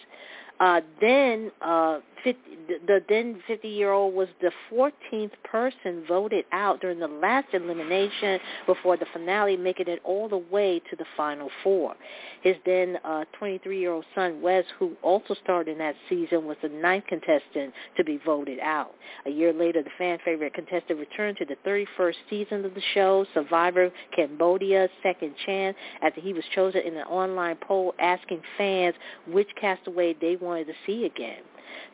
[0.61, 2.40] Uh, then uh, 50,
[2.86, 9.06] the then 50-year-old was the 14th person voted out during the last elimination before the
[9.12, 11.94] finale, making it all the way to the final four.
[12.42, 17.04] His then uh, 23-year-old son, Wes, who also starred in that season, was the ninth
[17.06, 18.94] contestant to be voted out.
[19.26, 23.24] A year later, the fan favorite contestant returned to the 31st season of the show,
[23.34, 28.94] Survivor Cambodia Second Chance, after he was chosen in an online poll asking fans
[29.26, 31.42] which castaway they wanted wanted to see again.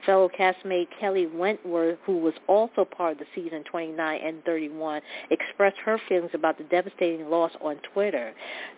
[0.07, 5.01] Fellow castmate Kelley Wentworth, who was also part of the season 29 and 31,
[5.31, 8.33] expressed her feelings about the devastating loss on Twitter.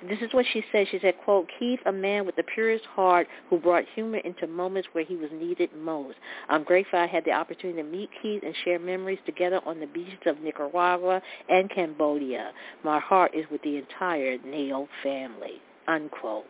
[0.08, 0.86] This is what she said.
[0.90, 4.88] She said, quote, Keith, a man with the purest heart who brought humor into moments
[4.92, 6.16] where he was needed most.
[6.48, 9.86] I'm grateful I had the opportunity to meet Keith and share memories together on the
[9.86, 12.52] beaches of Nicaragua and Cambodia.
[12.84, 16.46] My heart is with the entire Nale family, unquote.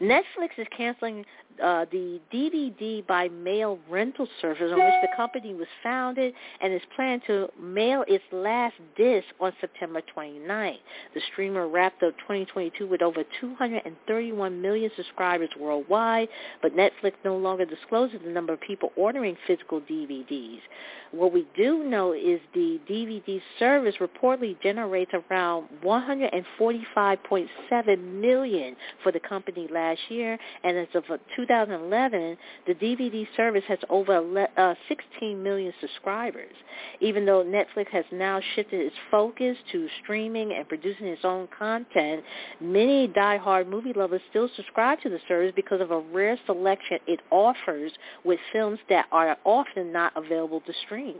[0.00, 1.24] Netflix is canceling
[1.62, 6.82] uh, the DVD by mail rental service on which the company was founded and is
[6.94, 10.78] planned to mail its last disc on September 29th.
[11.14, 16.28] The streamer wrapped up 2022 with over 231 million subscribers worldwide,
[16.62, 20.60] but Netflix no longer discloses the number of people ordering physical DVDs.
[21.10, 29.20] What we do know is the DVD service reportedly generates around 145.7 million for the
[29.20, 31.04] company last year, and as of
[31.48, 32.36] 2011,
[32.66, 36.52] the DVD service has over uh, 16 million subscribers.
[37.00, 42.22] Even though Netflix has now shifted its focus to streaming and producing its own content,
[42.60, 47.20] many die-hard movie lovers still subscribe to the service because of a rare selection it
[47.30, 47.92] offers
[48.24, 51.16] with films that are often not available to stream.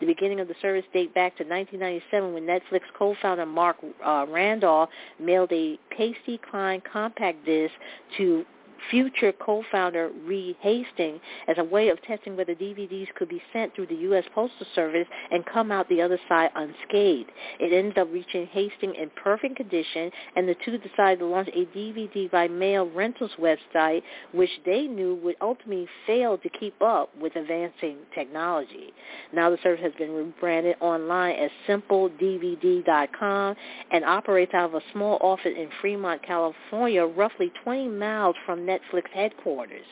[0.00, 4.90] The beginning of the service date back to 1997 when Netflix co-founder Marc uh, Randolph
[5.18, 7.72] mailed a Patsy Cline compact disc
[8.18, 8.44] to
[8.90, 13.86] future co-founder Reed Hastings as a way of testing whether DVDs could be sent through
[13.86, 14.24] the U.S.
[14.34, 17.30] Postal Service and come out the other side unscathed.
[17.58, 21.66] It ended up reaching Hastings in perfect condition, and the two decided to launch a
[21.76, 24.02] DVD by mail rentals website,
[24.32, 28.92] which they knew would ultimately fail to keep up with advancing technology.
[29.32, 33.56] Now the service has been rebranded online as SimpleDVD.com
[33.92, 39.08] and operates out of a small office in Fremont, California, roughly 20 miles from Netflix
[39.12, 39.84] headquarters.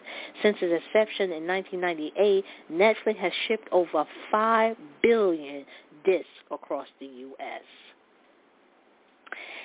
[0.43, 5.65] Since its inception in 1998, Netflix has shipped over 5 billion
[6.05, 7.63] discs across the U.S.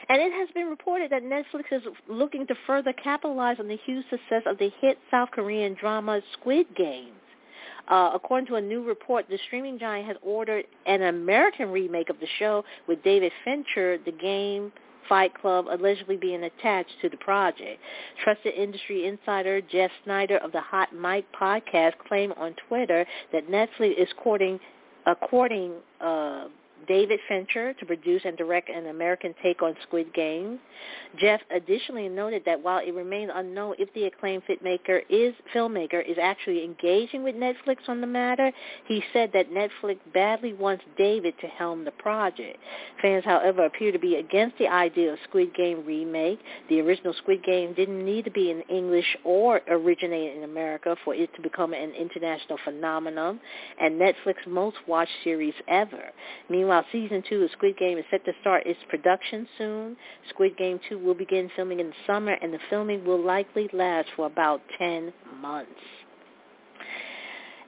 [0.10, 4.06] And it has been reported that Netflix is looking to further capitalize on the huge
[4.10, 7.14] success of the hit South Korean drama Squid Game.
[7.88, 12.20] Uh, according to a new report, the streaming giant has ordered an American remake of
[12.20, 14.72] the show with David Fincher, the game
[15.08, 17.80] Fight Club allegedly being attached to the project.
[18.24, 24.02] Trusted industry insider Jeff Sneider of the Hot Mic podcast claimed on Twitter that Netflix
[24.02, 24.60] is courting,
[25.06, 26.48] uh, courting uh,
[26.88, 30.60] David Fincher to produce and direct an American take on Squid Game.
[31.18, 36.18] Jeff additionally noted that while it remains unknown if the acclaimed filmmaker is filmmaker is
[36.22, 38.52] actually engaging with Netflix on the matter,
[38.88, 42.58] he said that Netflix badly wants David to helm the project.
[43.02, 46.40] Fans, however, appear to be against the idea of Squid Game remake.
[46.70, 51.14] The original Squid Game didn't need to be in English or originate in America for
[51.14, 53.40] it to become an international phenomenon
[53.80, 56.12] and Netflix's most watched series ever.
[56.50, 59.96] Meanwhile, Meanwhile, season two of Squid Game is set to start its production soon.
[60.30, 64.10] Squid Game 2 will begin filming in the summer, and the filming will likely last
[64.16, 65.70] for about 10 months.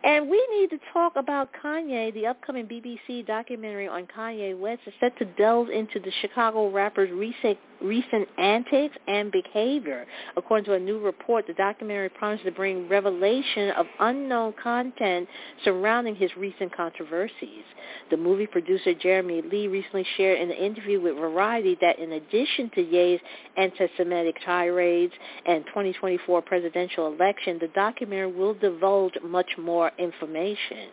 [0.04, 2.16] And we need to talk about Kanye.
[2.16, 7.12] The upcoming BBC documentary on Kanye West is set to delve into the Chicago rapper's
[7.12, 10.06] recent, recent antics and behavior.
[10.38, 15.28] According to a new report, the documentary promises to bring revelation of unknown content
[15.64, 17.64] surrounding his recent controversies.
[18.12, 22.70] The movie producer Jeremy Lee recently shared in an interview with Variety that in addition
[22.76, 23.20] to Ye's
[23.58, 25.14] anti-Semitic tirades
[25.46, 30.90] and 2024 presidential election, the documentary will divulge much more information.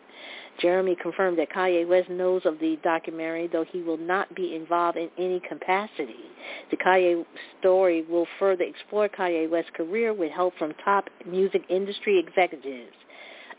[0.61, 4.99] Jeremy confirmed that Kanye West knows of the documentary, though he will not be involved
[4.99, 6.17] in any capacity.
[6.71, 7.25] The Kanye
[7.61, 12.95] story will further explore Kanye West's career with help from top music industry executives.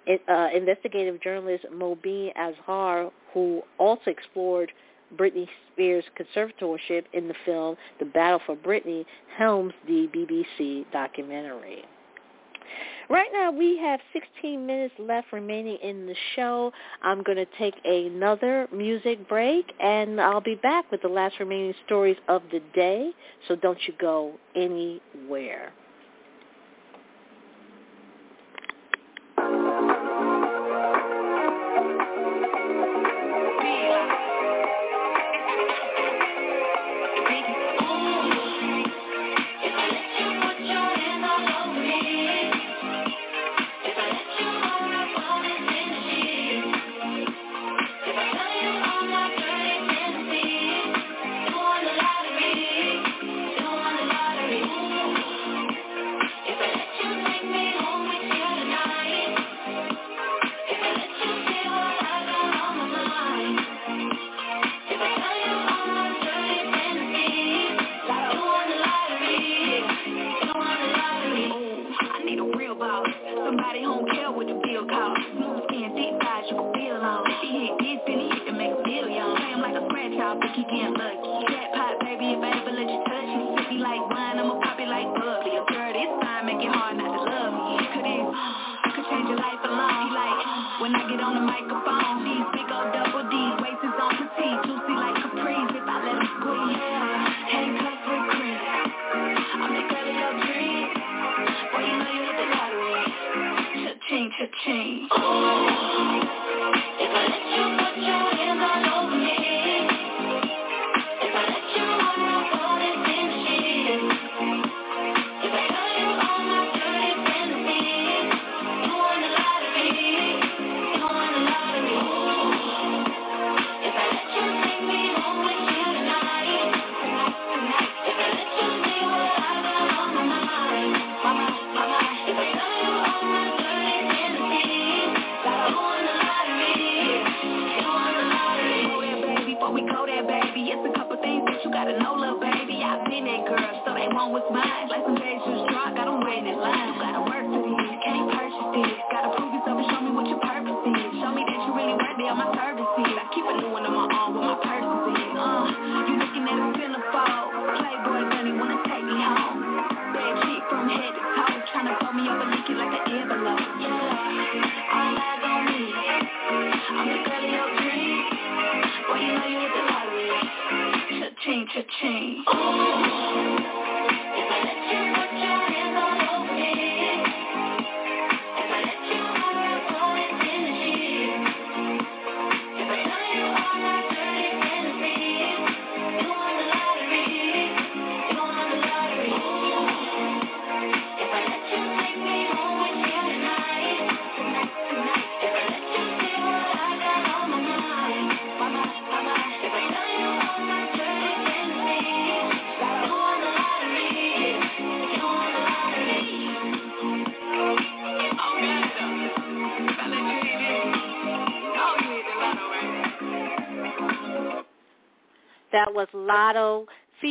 [0.05, 4.71] It, uh, investigative journalist Mobeen Azhar, who also explored
[5.15, 9.05] Britney Spears' conservatorship in the film The Battle for Britney,
[9.37, 11.85] helms the BBC documentary.
[13.09, 16.71] Right now we have 16 minutes left remaining in the show.
[17.01, 21.73] I'm going to take another music break and I'll be back with the last remaining
[21.85, 23.11] stories of the day.
[23.47, 25.73] So don't you go anywhere.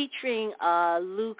[0.03, 1.39] Featuring uh, Luke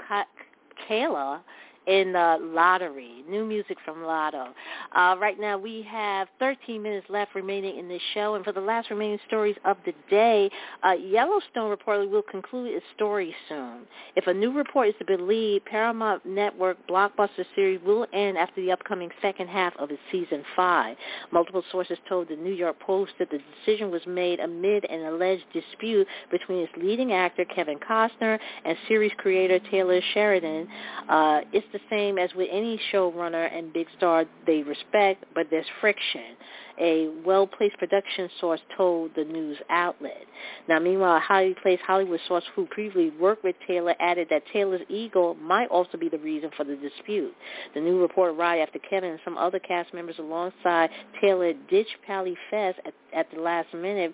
[0.87, 1.41] Kayla
[1.87, 4.53] in the Lottery, new music from Lotto.
[4.95, 8.61] Uh, right now we have 13 minutes left remaining in this show, and for the
[8.61, 10.49] last remaining stories of the day,
[10.83, 13.81] uh, Yellowstone reportedly will conclude its story soon.
[14.15, 18.61] If a new report is to be believed, Paramount Network blockbuster series will end after
[18.61, 20.95] the upcoming second half of its season five.
[21.31, 25.45] Multiple sources told the New York Post that the decision was made amid an alleged
[25.53, 30.67] dispute between its leading actor Kevin Costner and series creator Taylor Sheridan.
[31.09, 35.65] Uh, it's the same as with any showrunner and big star they respect, but there's
[35.81, 36.37] friction.
[36.79, 40.23] A well-placed production source told the news outlet.
[40.67, 44.81] Now, meanwhile, a highly placed Hollywood source who previously worked with Taylor added that Taylor's
[44.89, 47.33] ego might also be the reason for the dispute.
[47.75, 50.89] The new report arrived after Kevin and some other cast members alongside
[51.21, 54.13] Taylor ditched Pally Fest at, at the last minute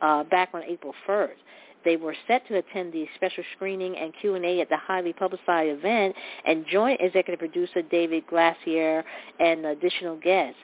[0.00, 1.36] uh, back on April 1st.
[1.84, 6.14] They were set to attend the special screening and Q&A at the highly publicized event
[6.44, 9.04] and joint executive producer David Glasser
[9.40, 10.58] and additional guests.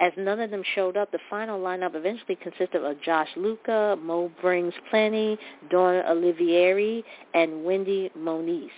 [0.00, 4.30] As none of them showed up, the final lineup eventually consisted of Josh Luca, Mo
[4.40, 5.38] Brings Plenty,
[5.70, 7.04] Dawn Olivieri,
[7.34, 8.70] and Wendy Moniz.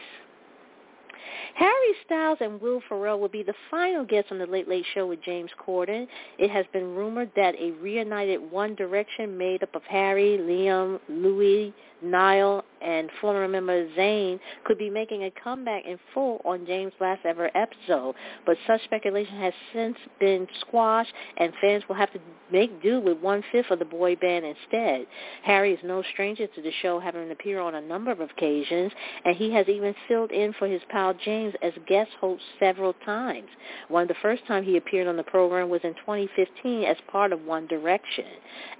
[1.55, 5.07] Harry Styles and Will Ferrell will be the final guests on the Late Late Show
[5.07, 6.07] with James Corden.
[6.39, 11.75] It has been rumored that a reunited One Direction made up of Harry, Liam, Louis,
[12.03, 17.20] Niall, and former member Zayn could be making a comeback in full on James' last
[17.24, 18.14] ever episode,
[18.47, 22.20] but such speculation has since been squashed, and fans will have to
[22.51, 25.07] make do with one-fifth of the boy band instead.
[25.43, 28.93] Harry is no stranger to the show, having appeared on a number of occasions,
[29.24, 33.49] and he has even filled in for his pal James as guest host several times.
[33.89, 37.33] One of the first time he appeared on the program was in 2015 as part
[37.33, 38.26] of One Direction.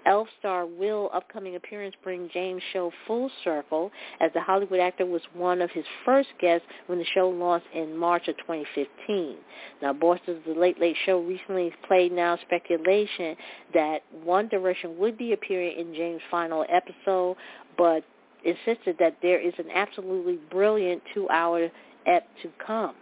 [0.07, 5.23] Elf star Will upcoming appearance bring James' show full circle as the Hollywood actor was
[5.35, 9.37] one of his first guests when the show launched in March of 2015.
[9.81, 13.37] Now, of the Late Late Show recently played now speculation
[13.75, 17.37] that One Direction would be appearing in James' final episode,
[17.77, 18.05] but
[18.45, 21.69] insisted that there is an absolutely brilliant two-hour
[22.07, 22.95] ep to come.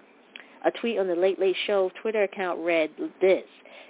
[0.65, 3.45] A tweet on the Late Late Show Twitter account read this.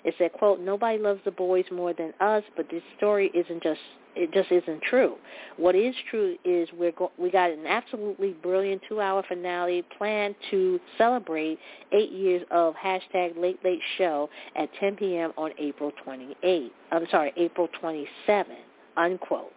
[0.05, 3.81] It said, quote, nobody loves the boys more than us, but this story isn't just
[4.17, 5.17] it just isn't true.
[5.57, 10.81] What is true is we're go- we got an absolutely brilliant two-hour finale planned to
[10.99, 11.59] celebrate
[11.93, 15.33] eight years of hashtag Late Late Show at 10 p.m.
[15.37, 16.73] on April 28.
[16.93, 18.57] I'm sorry, April 27.
[18.97, 19.53] Unquote.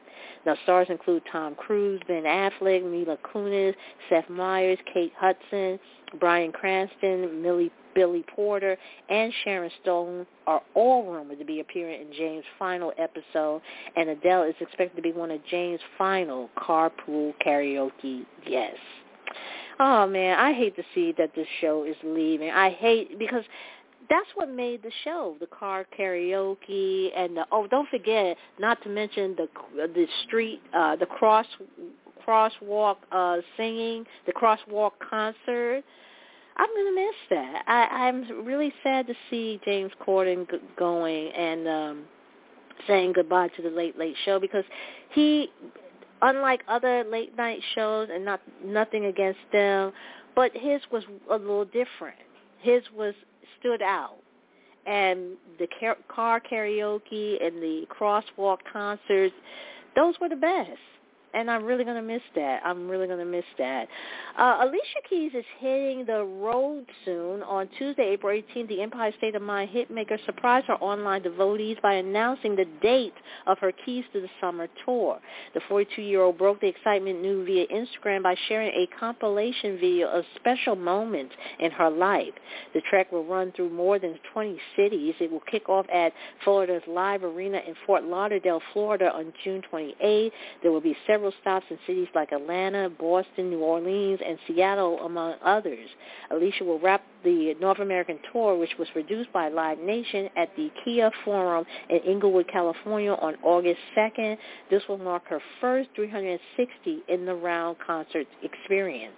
[0.46, 3.74] Now, stars include Tom Cruise, Ben Affleck, Mila Kunis,
[4.10, 5.80] Seth Meyers, Kate Hudson,
[6.20, 8.78] Bryan Cranston, Millie, Billy Porter,
[9.10, 13.62] and Sharon Stone are all rumored to be appearing in James' final episode,
[13.96, 18.80] and Adele is expected to be one of James' final carpool karaoke guests.
[19.80, 22.50] Oh man, I hate to see that this show is leaving.
[22.50, 23.44] I hate because
[24.10, 28.90] that's what made the show the car karaoke and the oh don't forget not to
[28.90, 29.48] mention the
[29.88, 31.46] the street uh the cross
[32.28, 35.84] crosswalk uh singing the crosswalk concert
[36.58, 41.32] i'm going to miss that i i'm really sad to see james corden g- going
[41.34, 42.04] and um
[42.88, 44.66] saying goodbye to the late late show because
[45.12, 45.52] he
[46.22, 49.92] unlike other late night shows and not nothing against them
[50.36, 52.18] but his was a little different
[52.64, 53.14] his was
[53.60, 54.18] stood out.
[54.86, 55.68] And the
[56.14, 59.36] car karaoke and the crosswalk concerts,
[59.96, 60.72] those were the best.
[61.34, 62.62] And I'm really going to miss that.
[62.64, 63.88] I'm really going to miss that.
[64.38, 67.44] Uh, Alicia Keys is hitting the road soon.
[67.44, 71.94] On Tuesday, April 18th, the Empire State of Mind hitmaker surprised her online devotees by
[71.94, 73.14] announcing the date
[73.48, 75.20] of her Keys to the Summer tour.
[75.54, 80.76] The 42-year-old broke the excitement news via Instagram by sharing a compilation video of special
[80.76, 82.34] moments in her life.
[82.74, 85.16] The trek will run through more than 20 cities.
[85.20, 86.14] It will kick off at
[86.44, 90.32] Florida's Live Arena in Fort Lauderdale, Florida on June 28th.
[90.62, 95.36] There will be several stops in cities like Atlanta, Boston, New Orleans, and Seattle, among
[95.44, 95.88] others.
[96.32, 100.70] Alicia will wrap the North American tour, which was produced by Live Nation at the
[100.84, 104.38] Kia Forum in Inglewood, California on August 2nd.
[104.70, 109.16] This will mark her first 360 in-the-round concert experience.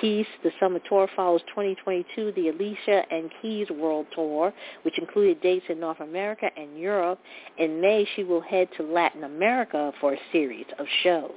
[0.00, 5.66] Keys, the summer tour follows 2022, the Alicia and Keys World Tour, which included dates
[5.68, 7.20] in North America and Europe.
[7.58, 11.30] In May, she will head to Latin America for a series of shows.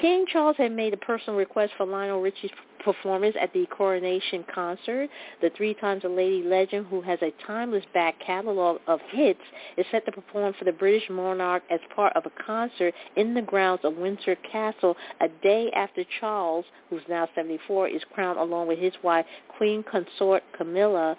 [0.00, 2.50] King Charles had made a personal request for Lionel Richie's
[2.84, 5.10] performance at the coronation concert.
[5.42, 9.40] The three times a lady legend who has a timeless back catalog of hits
[9.76, 13.42] is set to perform for the British monarch as part of a concert in the
[13.42, 18.78] grounds of Windsor Castle a day after Charles, who's now 74, is crowned along with
[18.78, 21.16] his wife, Queen Consort Camilla,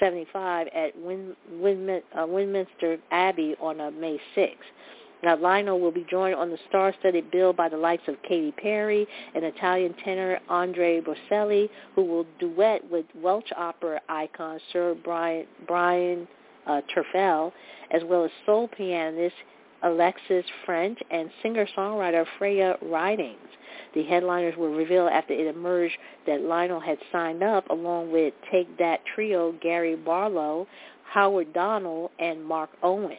[0.00, 4.56] 75, at Win- Win- uh, Westminster Abbey on uh, May 6th.
[5.24, 9.06] Now, Lionel will be joined on the star-studded bill by the likes of Katy Perry
[9.34, 16.28] and Italian tenor Andre Bocelli, who will duet with Welsh opera icon Sir Brian, Brian
[16.66, 17.52] uh, Terfel,
[17.90, 19.34] as well as soul pianist
[19.82, 23.38] Alexis French and singer-songwriter Freya Ridings.
[23.94, 25.96] The headliners were revealed after it emerged
[26.26, 30.66] that Lionel had signed up along with Take That Trio Gary Barlow,
[31.04, 33.16] Howard Donald, and Mark Owen.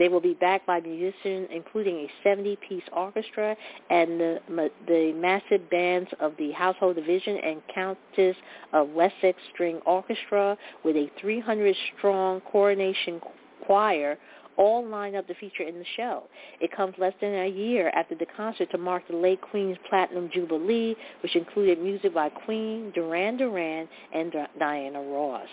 [0.00, 3.54] They will be backed by musicians including a 70-piece orchestra
[3.90, 8.36] and the, the massive bands of the Household Division and Countess
[8.72, 13.20] of Wessex String Orchestra with a 300-strong coronation
[13.66, 14.18] choir
[14.56, 16.24] all lined up to feature in the show.
[16.60, 20.30] It comes less than a year after the concert to mark the late Queen's Platinum
[20.32, 25.48] Jubilee, which included music by Queen, Duran Duran, and Diana Ross.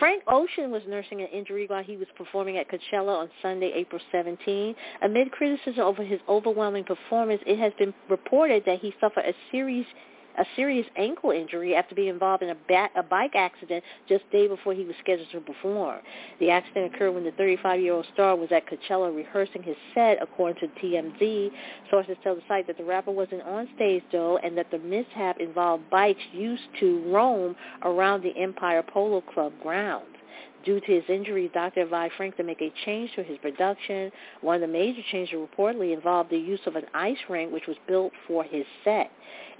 [0.00, 4.00] Frank Ocean was nursing an injury while he was performing at Coachella on Sunday, April
[4.10, 4.74] 17.
[5.02, 9.84] Amid criticism over his overwhelming performance, it has been reported that he suffered a serious
[10.40, 14.48] a serious ankle injury after being involved in a, bat, a bike accident just day
[14.48, 15.98] before he was scheduled to perform.
[16.40, 20.80] The accident occurred when the 35-year-old star was at Coachella rehearsing his set, according to
[20.80, 21.50] TMZ.
[21.90, 25.38] Sources tell the site that the rapper wasn't on stage, though, and that the mishap
[25.38, 30.06] involved bikes used to roam around the Empire Polo Club grounds.
[30.64, 31.86] Due to his injuries, Dr.
[31.86, 34.12] Vi Frank to make a change to his production.
[34.42, 37.76] One of the major changes reportedly involved the use of an ice rink, which was
[37.88, 39.10] built for his set.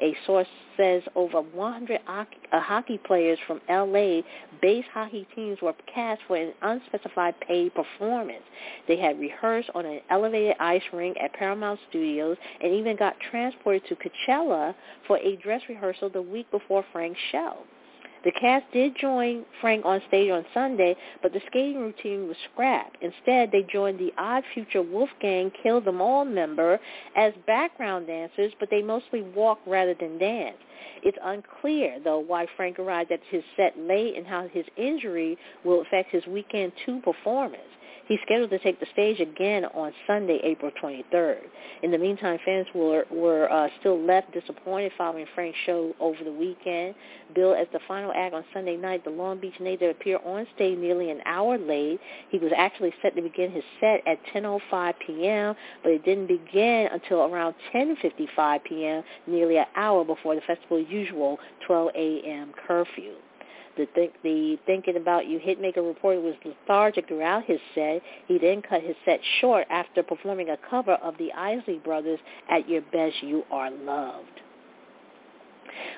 [0.03, 0.47] A source
[0.77, 2.25] says over 100 uh,
[2.61, 8.43] hockey players from LA-based hockey teams were cast for an unspecified paid performance.
[8.89, 13.83] They had rehearsed on an elevated ice rink at Paramount Studios and even got transported
[13.89, 14.75] to Coachella
[15.07, 17.59] for a dress rehearsal the week before Frank's show.
[18.25, 22.99] The cast did join Frank on stage on Sunday, but the skating routine was scrapped.
[23.03, 26.79] Instead, they joined the Odd Future Wolfgang Kill Them All member
[27.17, 30.59] as background dancers, but they mostly walked rather than dance.
[31.03, 35.81] It's unclear, though, why Frank arrived at his set late and how his injury will
[35.81, 37.63] affect his weekend two performance.
[38.07, 41.39] He's scheduled to take the stage again on Sunday, April 23rd.
[41.83, 46.33] In the meantime, fans were, were uh, still left disappointed following Frank's show over the
[46.33, 46.95] weekend.
[47.35, 50.79] Billed as the final act on Sunday night, the Long Beach native appeared on stage
[50.79, 52.01] nearly an hour late.
[52.31, 56.89] He was actually set to begin his set at 10.05 p.m., but it didn't begin
[56.93, 62.53] until around 10.55 p.m., nearly an hour before the festival's usual 12 a.m.
[62.67, 63.15] curfew.
[63.77, 68.03] The, th- the Thinking About You hitmaker reported was lethargic throughout his set.
[68.27, 72.19] He then cut his set short after performing a cover of the Isley Brothers
[72.49, 74.41] at Your Best You Are Loved.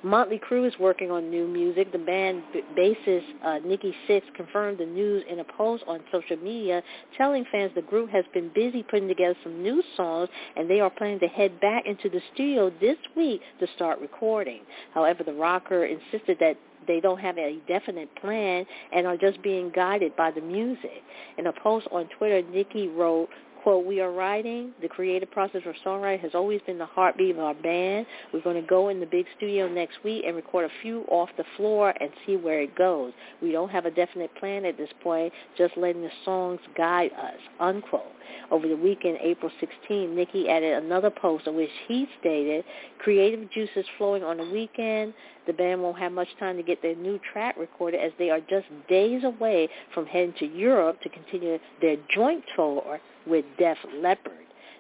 [0.03, 1.93] Motley Crue is working on new music.
[1.93, 6.37] The band b- bassist uh, Nikki Sixx confirmed the news in a post on social
[6.37, 6.83] media,
[7.17, 10.91] telling fans the group has been busy putting together some new songs, and they are
[10.91, 14.61] planning to head back into the studio this week to start recording.
[14.95, 16.57] However, the rocker insisted that
[16.87, 21.03] they don't have a definite plan and are just being guided by the music.
[21.39, 23.29] In a post on Twitter, Nikki wrote,
[23.63, 24.73] Quote, we are writing.
[24.83, 28.07] The creative process for songwriting has always been the heartbeat of our band.
[28.33, 31.29] We're going to go in the big studio next week and record a few off
[31.37, 33.13] the floor and see where it goes.
[33.41, 37.39] We don't have a definite plan at this point, just letting the songs guide us,
[37.61, 38.03] unquote.
[38.51, 42.65] Over the weekend, April 16, Nikki added another post in which he stated,
[42.99, 45.15] creative juices flowing on the weekend.
[45.47, 48.41] The band won't have much time to get their new track recorded as they are
[48.41, 54.33] just days away from heading to Europe to continue their joint tour with Def Leppard.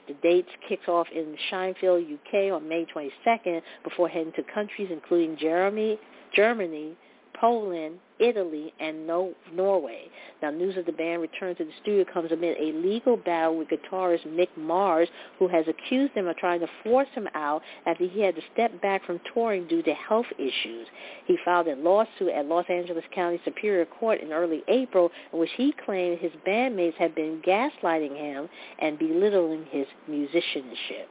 [0.08, 5.36] The dates kick off in Sheffield, UK on May 22nd before heading to countries including
[5.36, 5.98] Germany,
[6.34, 6.96] Germany,
[7.43, 10.05] Poland, Italy, and no- Norway.
[10.40, 13.66] Now, news of the band return to the studio comes amid a legal battle with
[13.66, 15.09] guitarist Mick Mars,
[15.40, 18.80] who has accused them of trying to force him out after he had to step
[18.80, 20.86] back from touring due to health issues.
[21.26, 25.51] He filed a lawsuit at Los Angeles County Superior Court in early April in which
[25.57, 31.09] he claimed his bandmates had been gaslighting him and belittling his musicianship.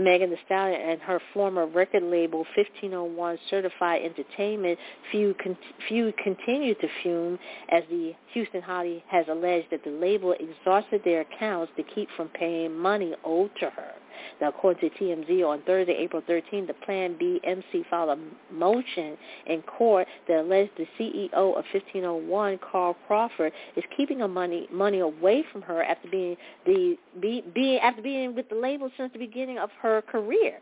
[0.00, 4.78] Megan Thee Stallion and her former record label 1501 Certified Entertainment
[5.12, 7.38] feud, con- feud continued to fume
[7.70, 12.28] as the Houston Hottie has alleged that the label exhausted their accounts to keep from
[12.28, 13.92] paying money owed to her.
[14.40, 19.16] Now, according to TMZ, on Thursday, April 13, the Plan B MC filed a motion
[19.46, 25.44] in court that alleged the CEO of 1501, Carl Crawford, is keeping money money away
[25.50, 29.58] from her after being the be, being after being with the label since the beginning
[29.58, 30.58] of her career.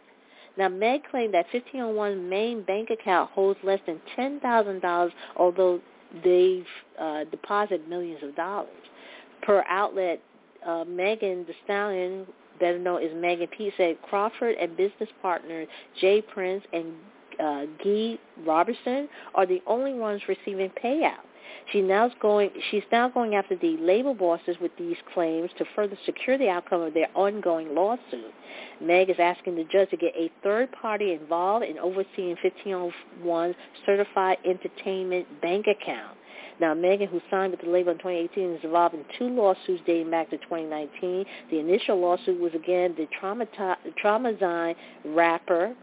[0.57, 5.81] Now, Meg claimed that 1501's main bank account holds less than $10,000, although
[6.25, 6.67] they've
[6.99, 8.69] uh, deposited millions of dollars.
[9.43, 10.21] Per outlet,
[10.67, 12.27] uh, Megan Thee Stallion,
[12.59, 15.69] better known as Megan P, said Crawford and business partners
[16.01, 16.93] Jay Prince and
[17.41, 21.23] uh, Guy Robertson are the only ones receiving payout.
[21.73, 25.97] She now's going, she's now going after the label bosses with these claims to further
[26.07, 28.33] secure the outcome of their ongoing lawsuit.
[28.81, 34.39] Meg is asking the judge to get a third party involved in overseeing 1501's certified
[34.47, 36.17] entertainment bank account.
[36.61, 40.11] Now, Megan, who signed with the label in 2018, is involved in two lawsuits dating
[40.11, 41.25] back to 2019.
[41.51, 43.07] The initial lawsuit was again the
[44.03, 45.75] Traumazine rapper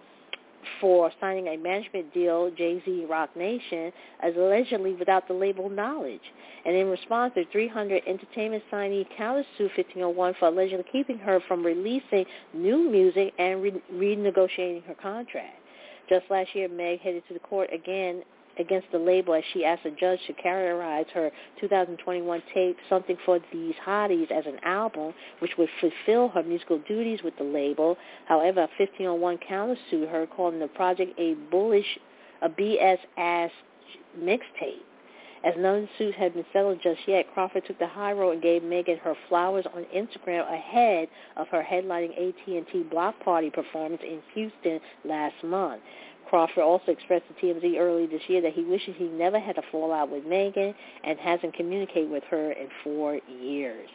[0.82, 6.22] for signing a management deal, Jay-Z Roc Nation, as allegedly without the label knowledge.
[6.66, 12.26] And in response, the 300 Entertainment signee countersued 1501 for allegedly keeping her from releasing
[12.54, 15.60] new music and re- renegotiating her contract.
[16.10, 18.24] Just last year, Meg headed to the court again
[18.60, 23.40] against the label as she asked the judge to characterize her 2021 tape Something for
[23.52, 27.98] These Hotties as an album which would fulfill her musical duties with the label.
[28.28, 32.00] However, 1501 countersued her calling the project a bullish,
[32.42, 33.52] a BS ass
[34.20, 34.84] mixtape.
[35.46, 38.64] As none suit had been settled just yet, Crawford took the high road and gave
[38.64, 44.80] Megan her flowers on Instagram ahead of her headlining AT&T Block Party performance in Houston
[45.04, 45.84] last month.
[46.30, 49.62] Crawford also expressed to TMZ early this year that he wishes he never had a
[49.72, 50.74] fallout with Megan
[51.04, 53.90] and hasn't communicated with her in four years.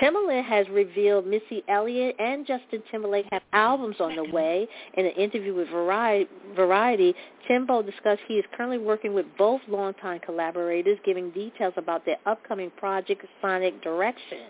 [0.00, 4.68] Timbaland has revealed Missy Elliott and Justin Timberlake have albums on the way.
[4.94, 7.14] In an interview with Variety,
[7.46, 12.70] Timbo discussed he is currently working with both longtime collaborators, giving details about their upcoming
[12.76, 14.46] project, Sonic Direction.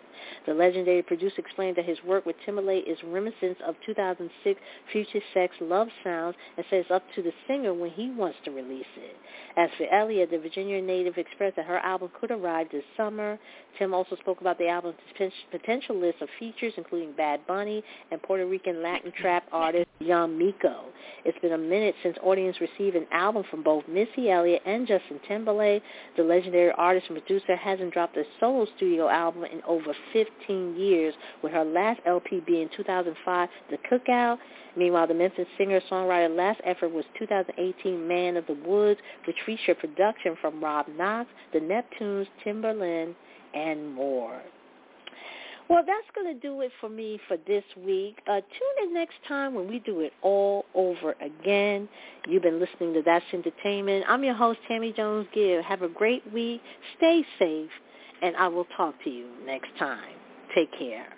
[0.47, 4.61] The legendary producer explained that his work with Timberlake is reminiscent of 2006
[4.92, 8.86] Future Sex Love Sounds and says up to the singer when he wants to release
[8.97, 9.16] it.
[9.59, 13.38] As for Elliott, the Virginia native expressed that her album could arrive this summer.
[13.78, 14.97] Tim also spoke about the album's
[15.51, 20.84] potential list of features, including Bad Bunny and Puerto Rican Latin trap artist Young Miko.
[21.24, 25.20] It's been a minute since audience received an album from both Missy Elliott and Justin
[25.26, 25.82] Timberlake.
[26.16, 31.14] The legendary artist and producer hasn't dropped a solo studio album in over 15 years,
[31.43, 34.39] with her last LP being 2005, The Cookout.
[34.76, 40.37] Meanwhile, the Memphis singer-songwriter last effort was 2018 Man of the Woods, which featured production
[40.41, 43.14] from Rob Knox, The Neptunes, Timbaland,
[43.55, 44.43] and more.
[45.69, 48.19] Well, that's going to do it for me for this week.
[48.29, 51.89] Uh, tune in next time when we do it all over again.
[52.29, 54.05] You've been listening to That's Entertainment.
[54.09, 55.64] I'm your host, Tammy Jones Gibb.
[55.64, 56.62] Have a great week.
[56.97, 57.71] Stay safe,
[58.23, 60.14] and I will talk to you next time.
[60.55, 61.09] Take care.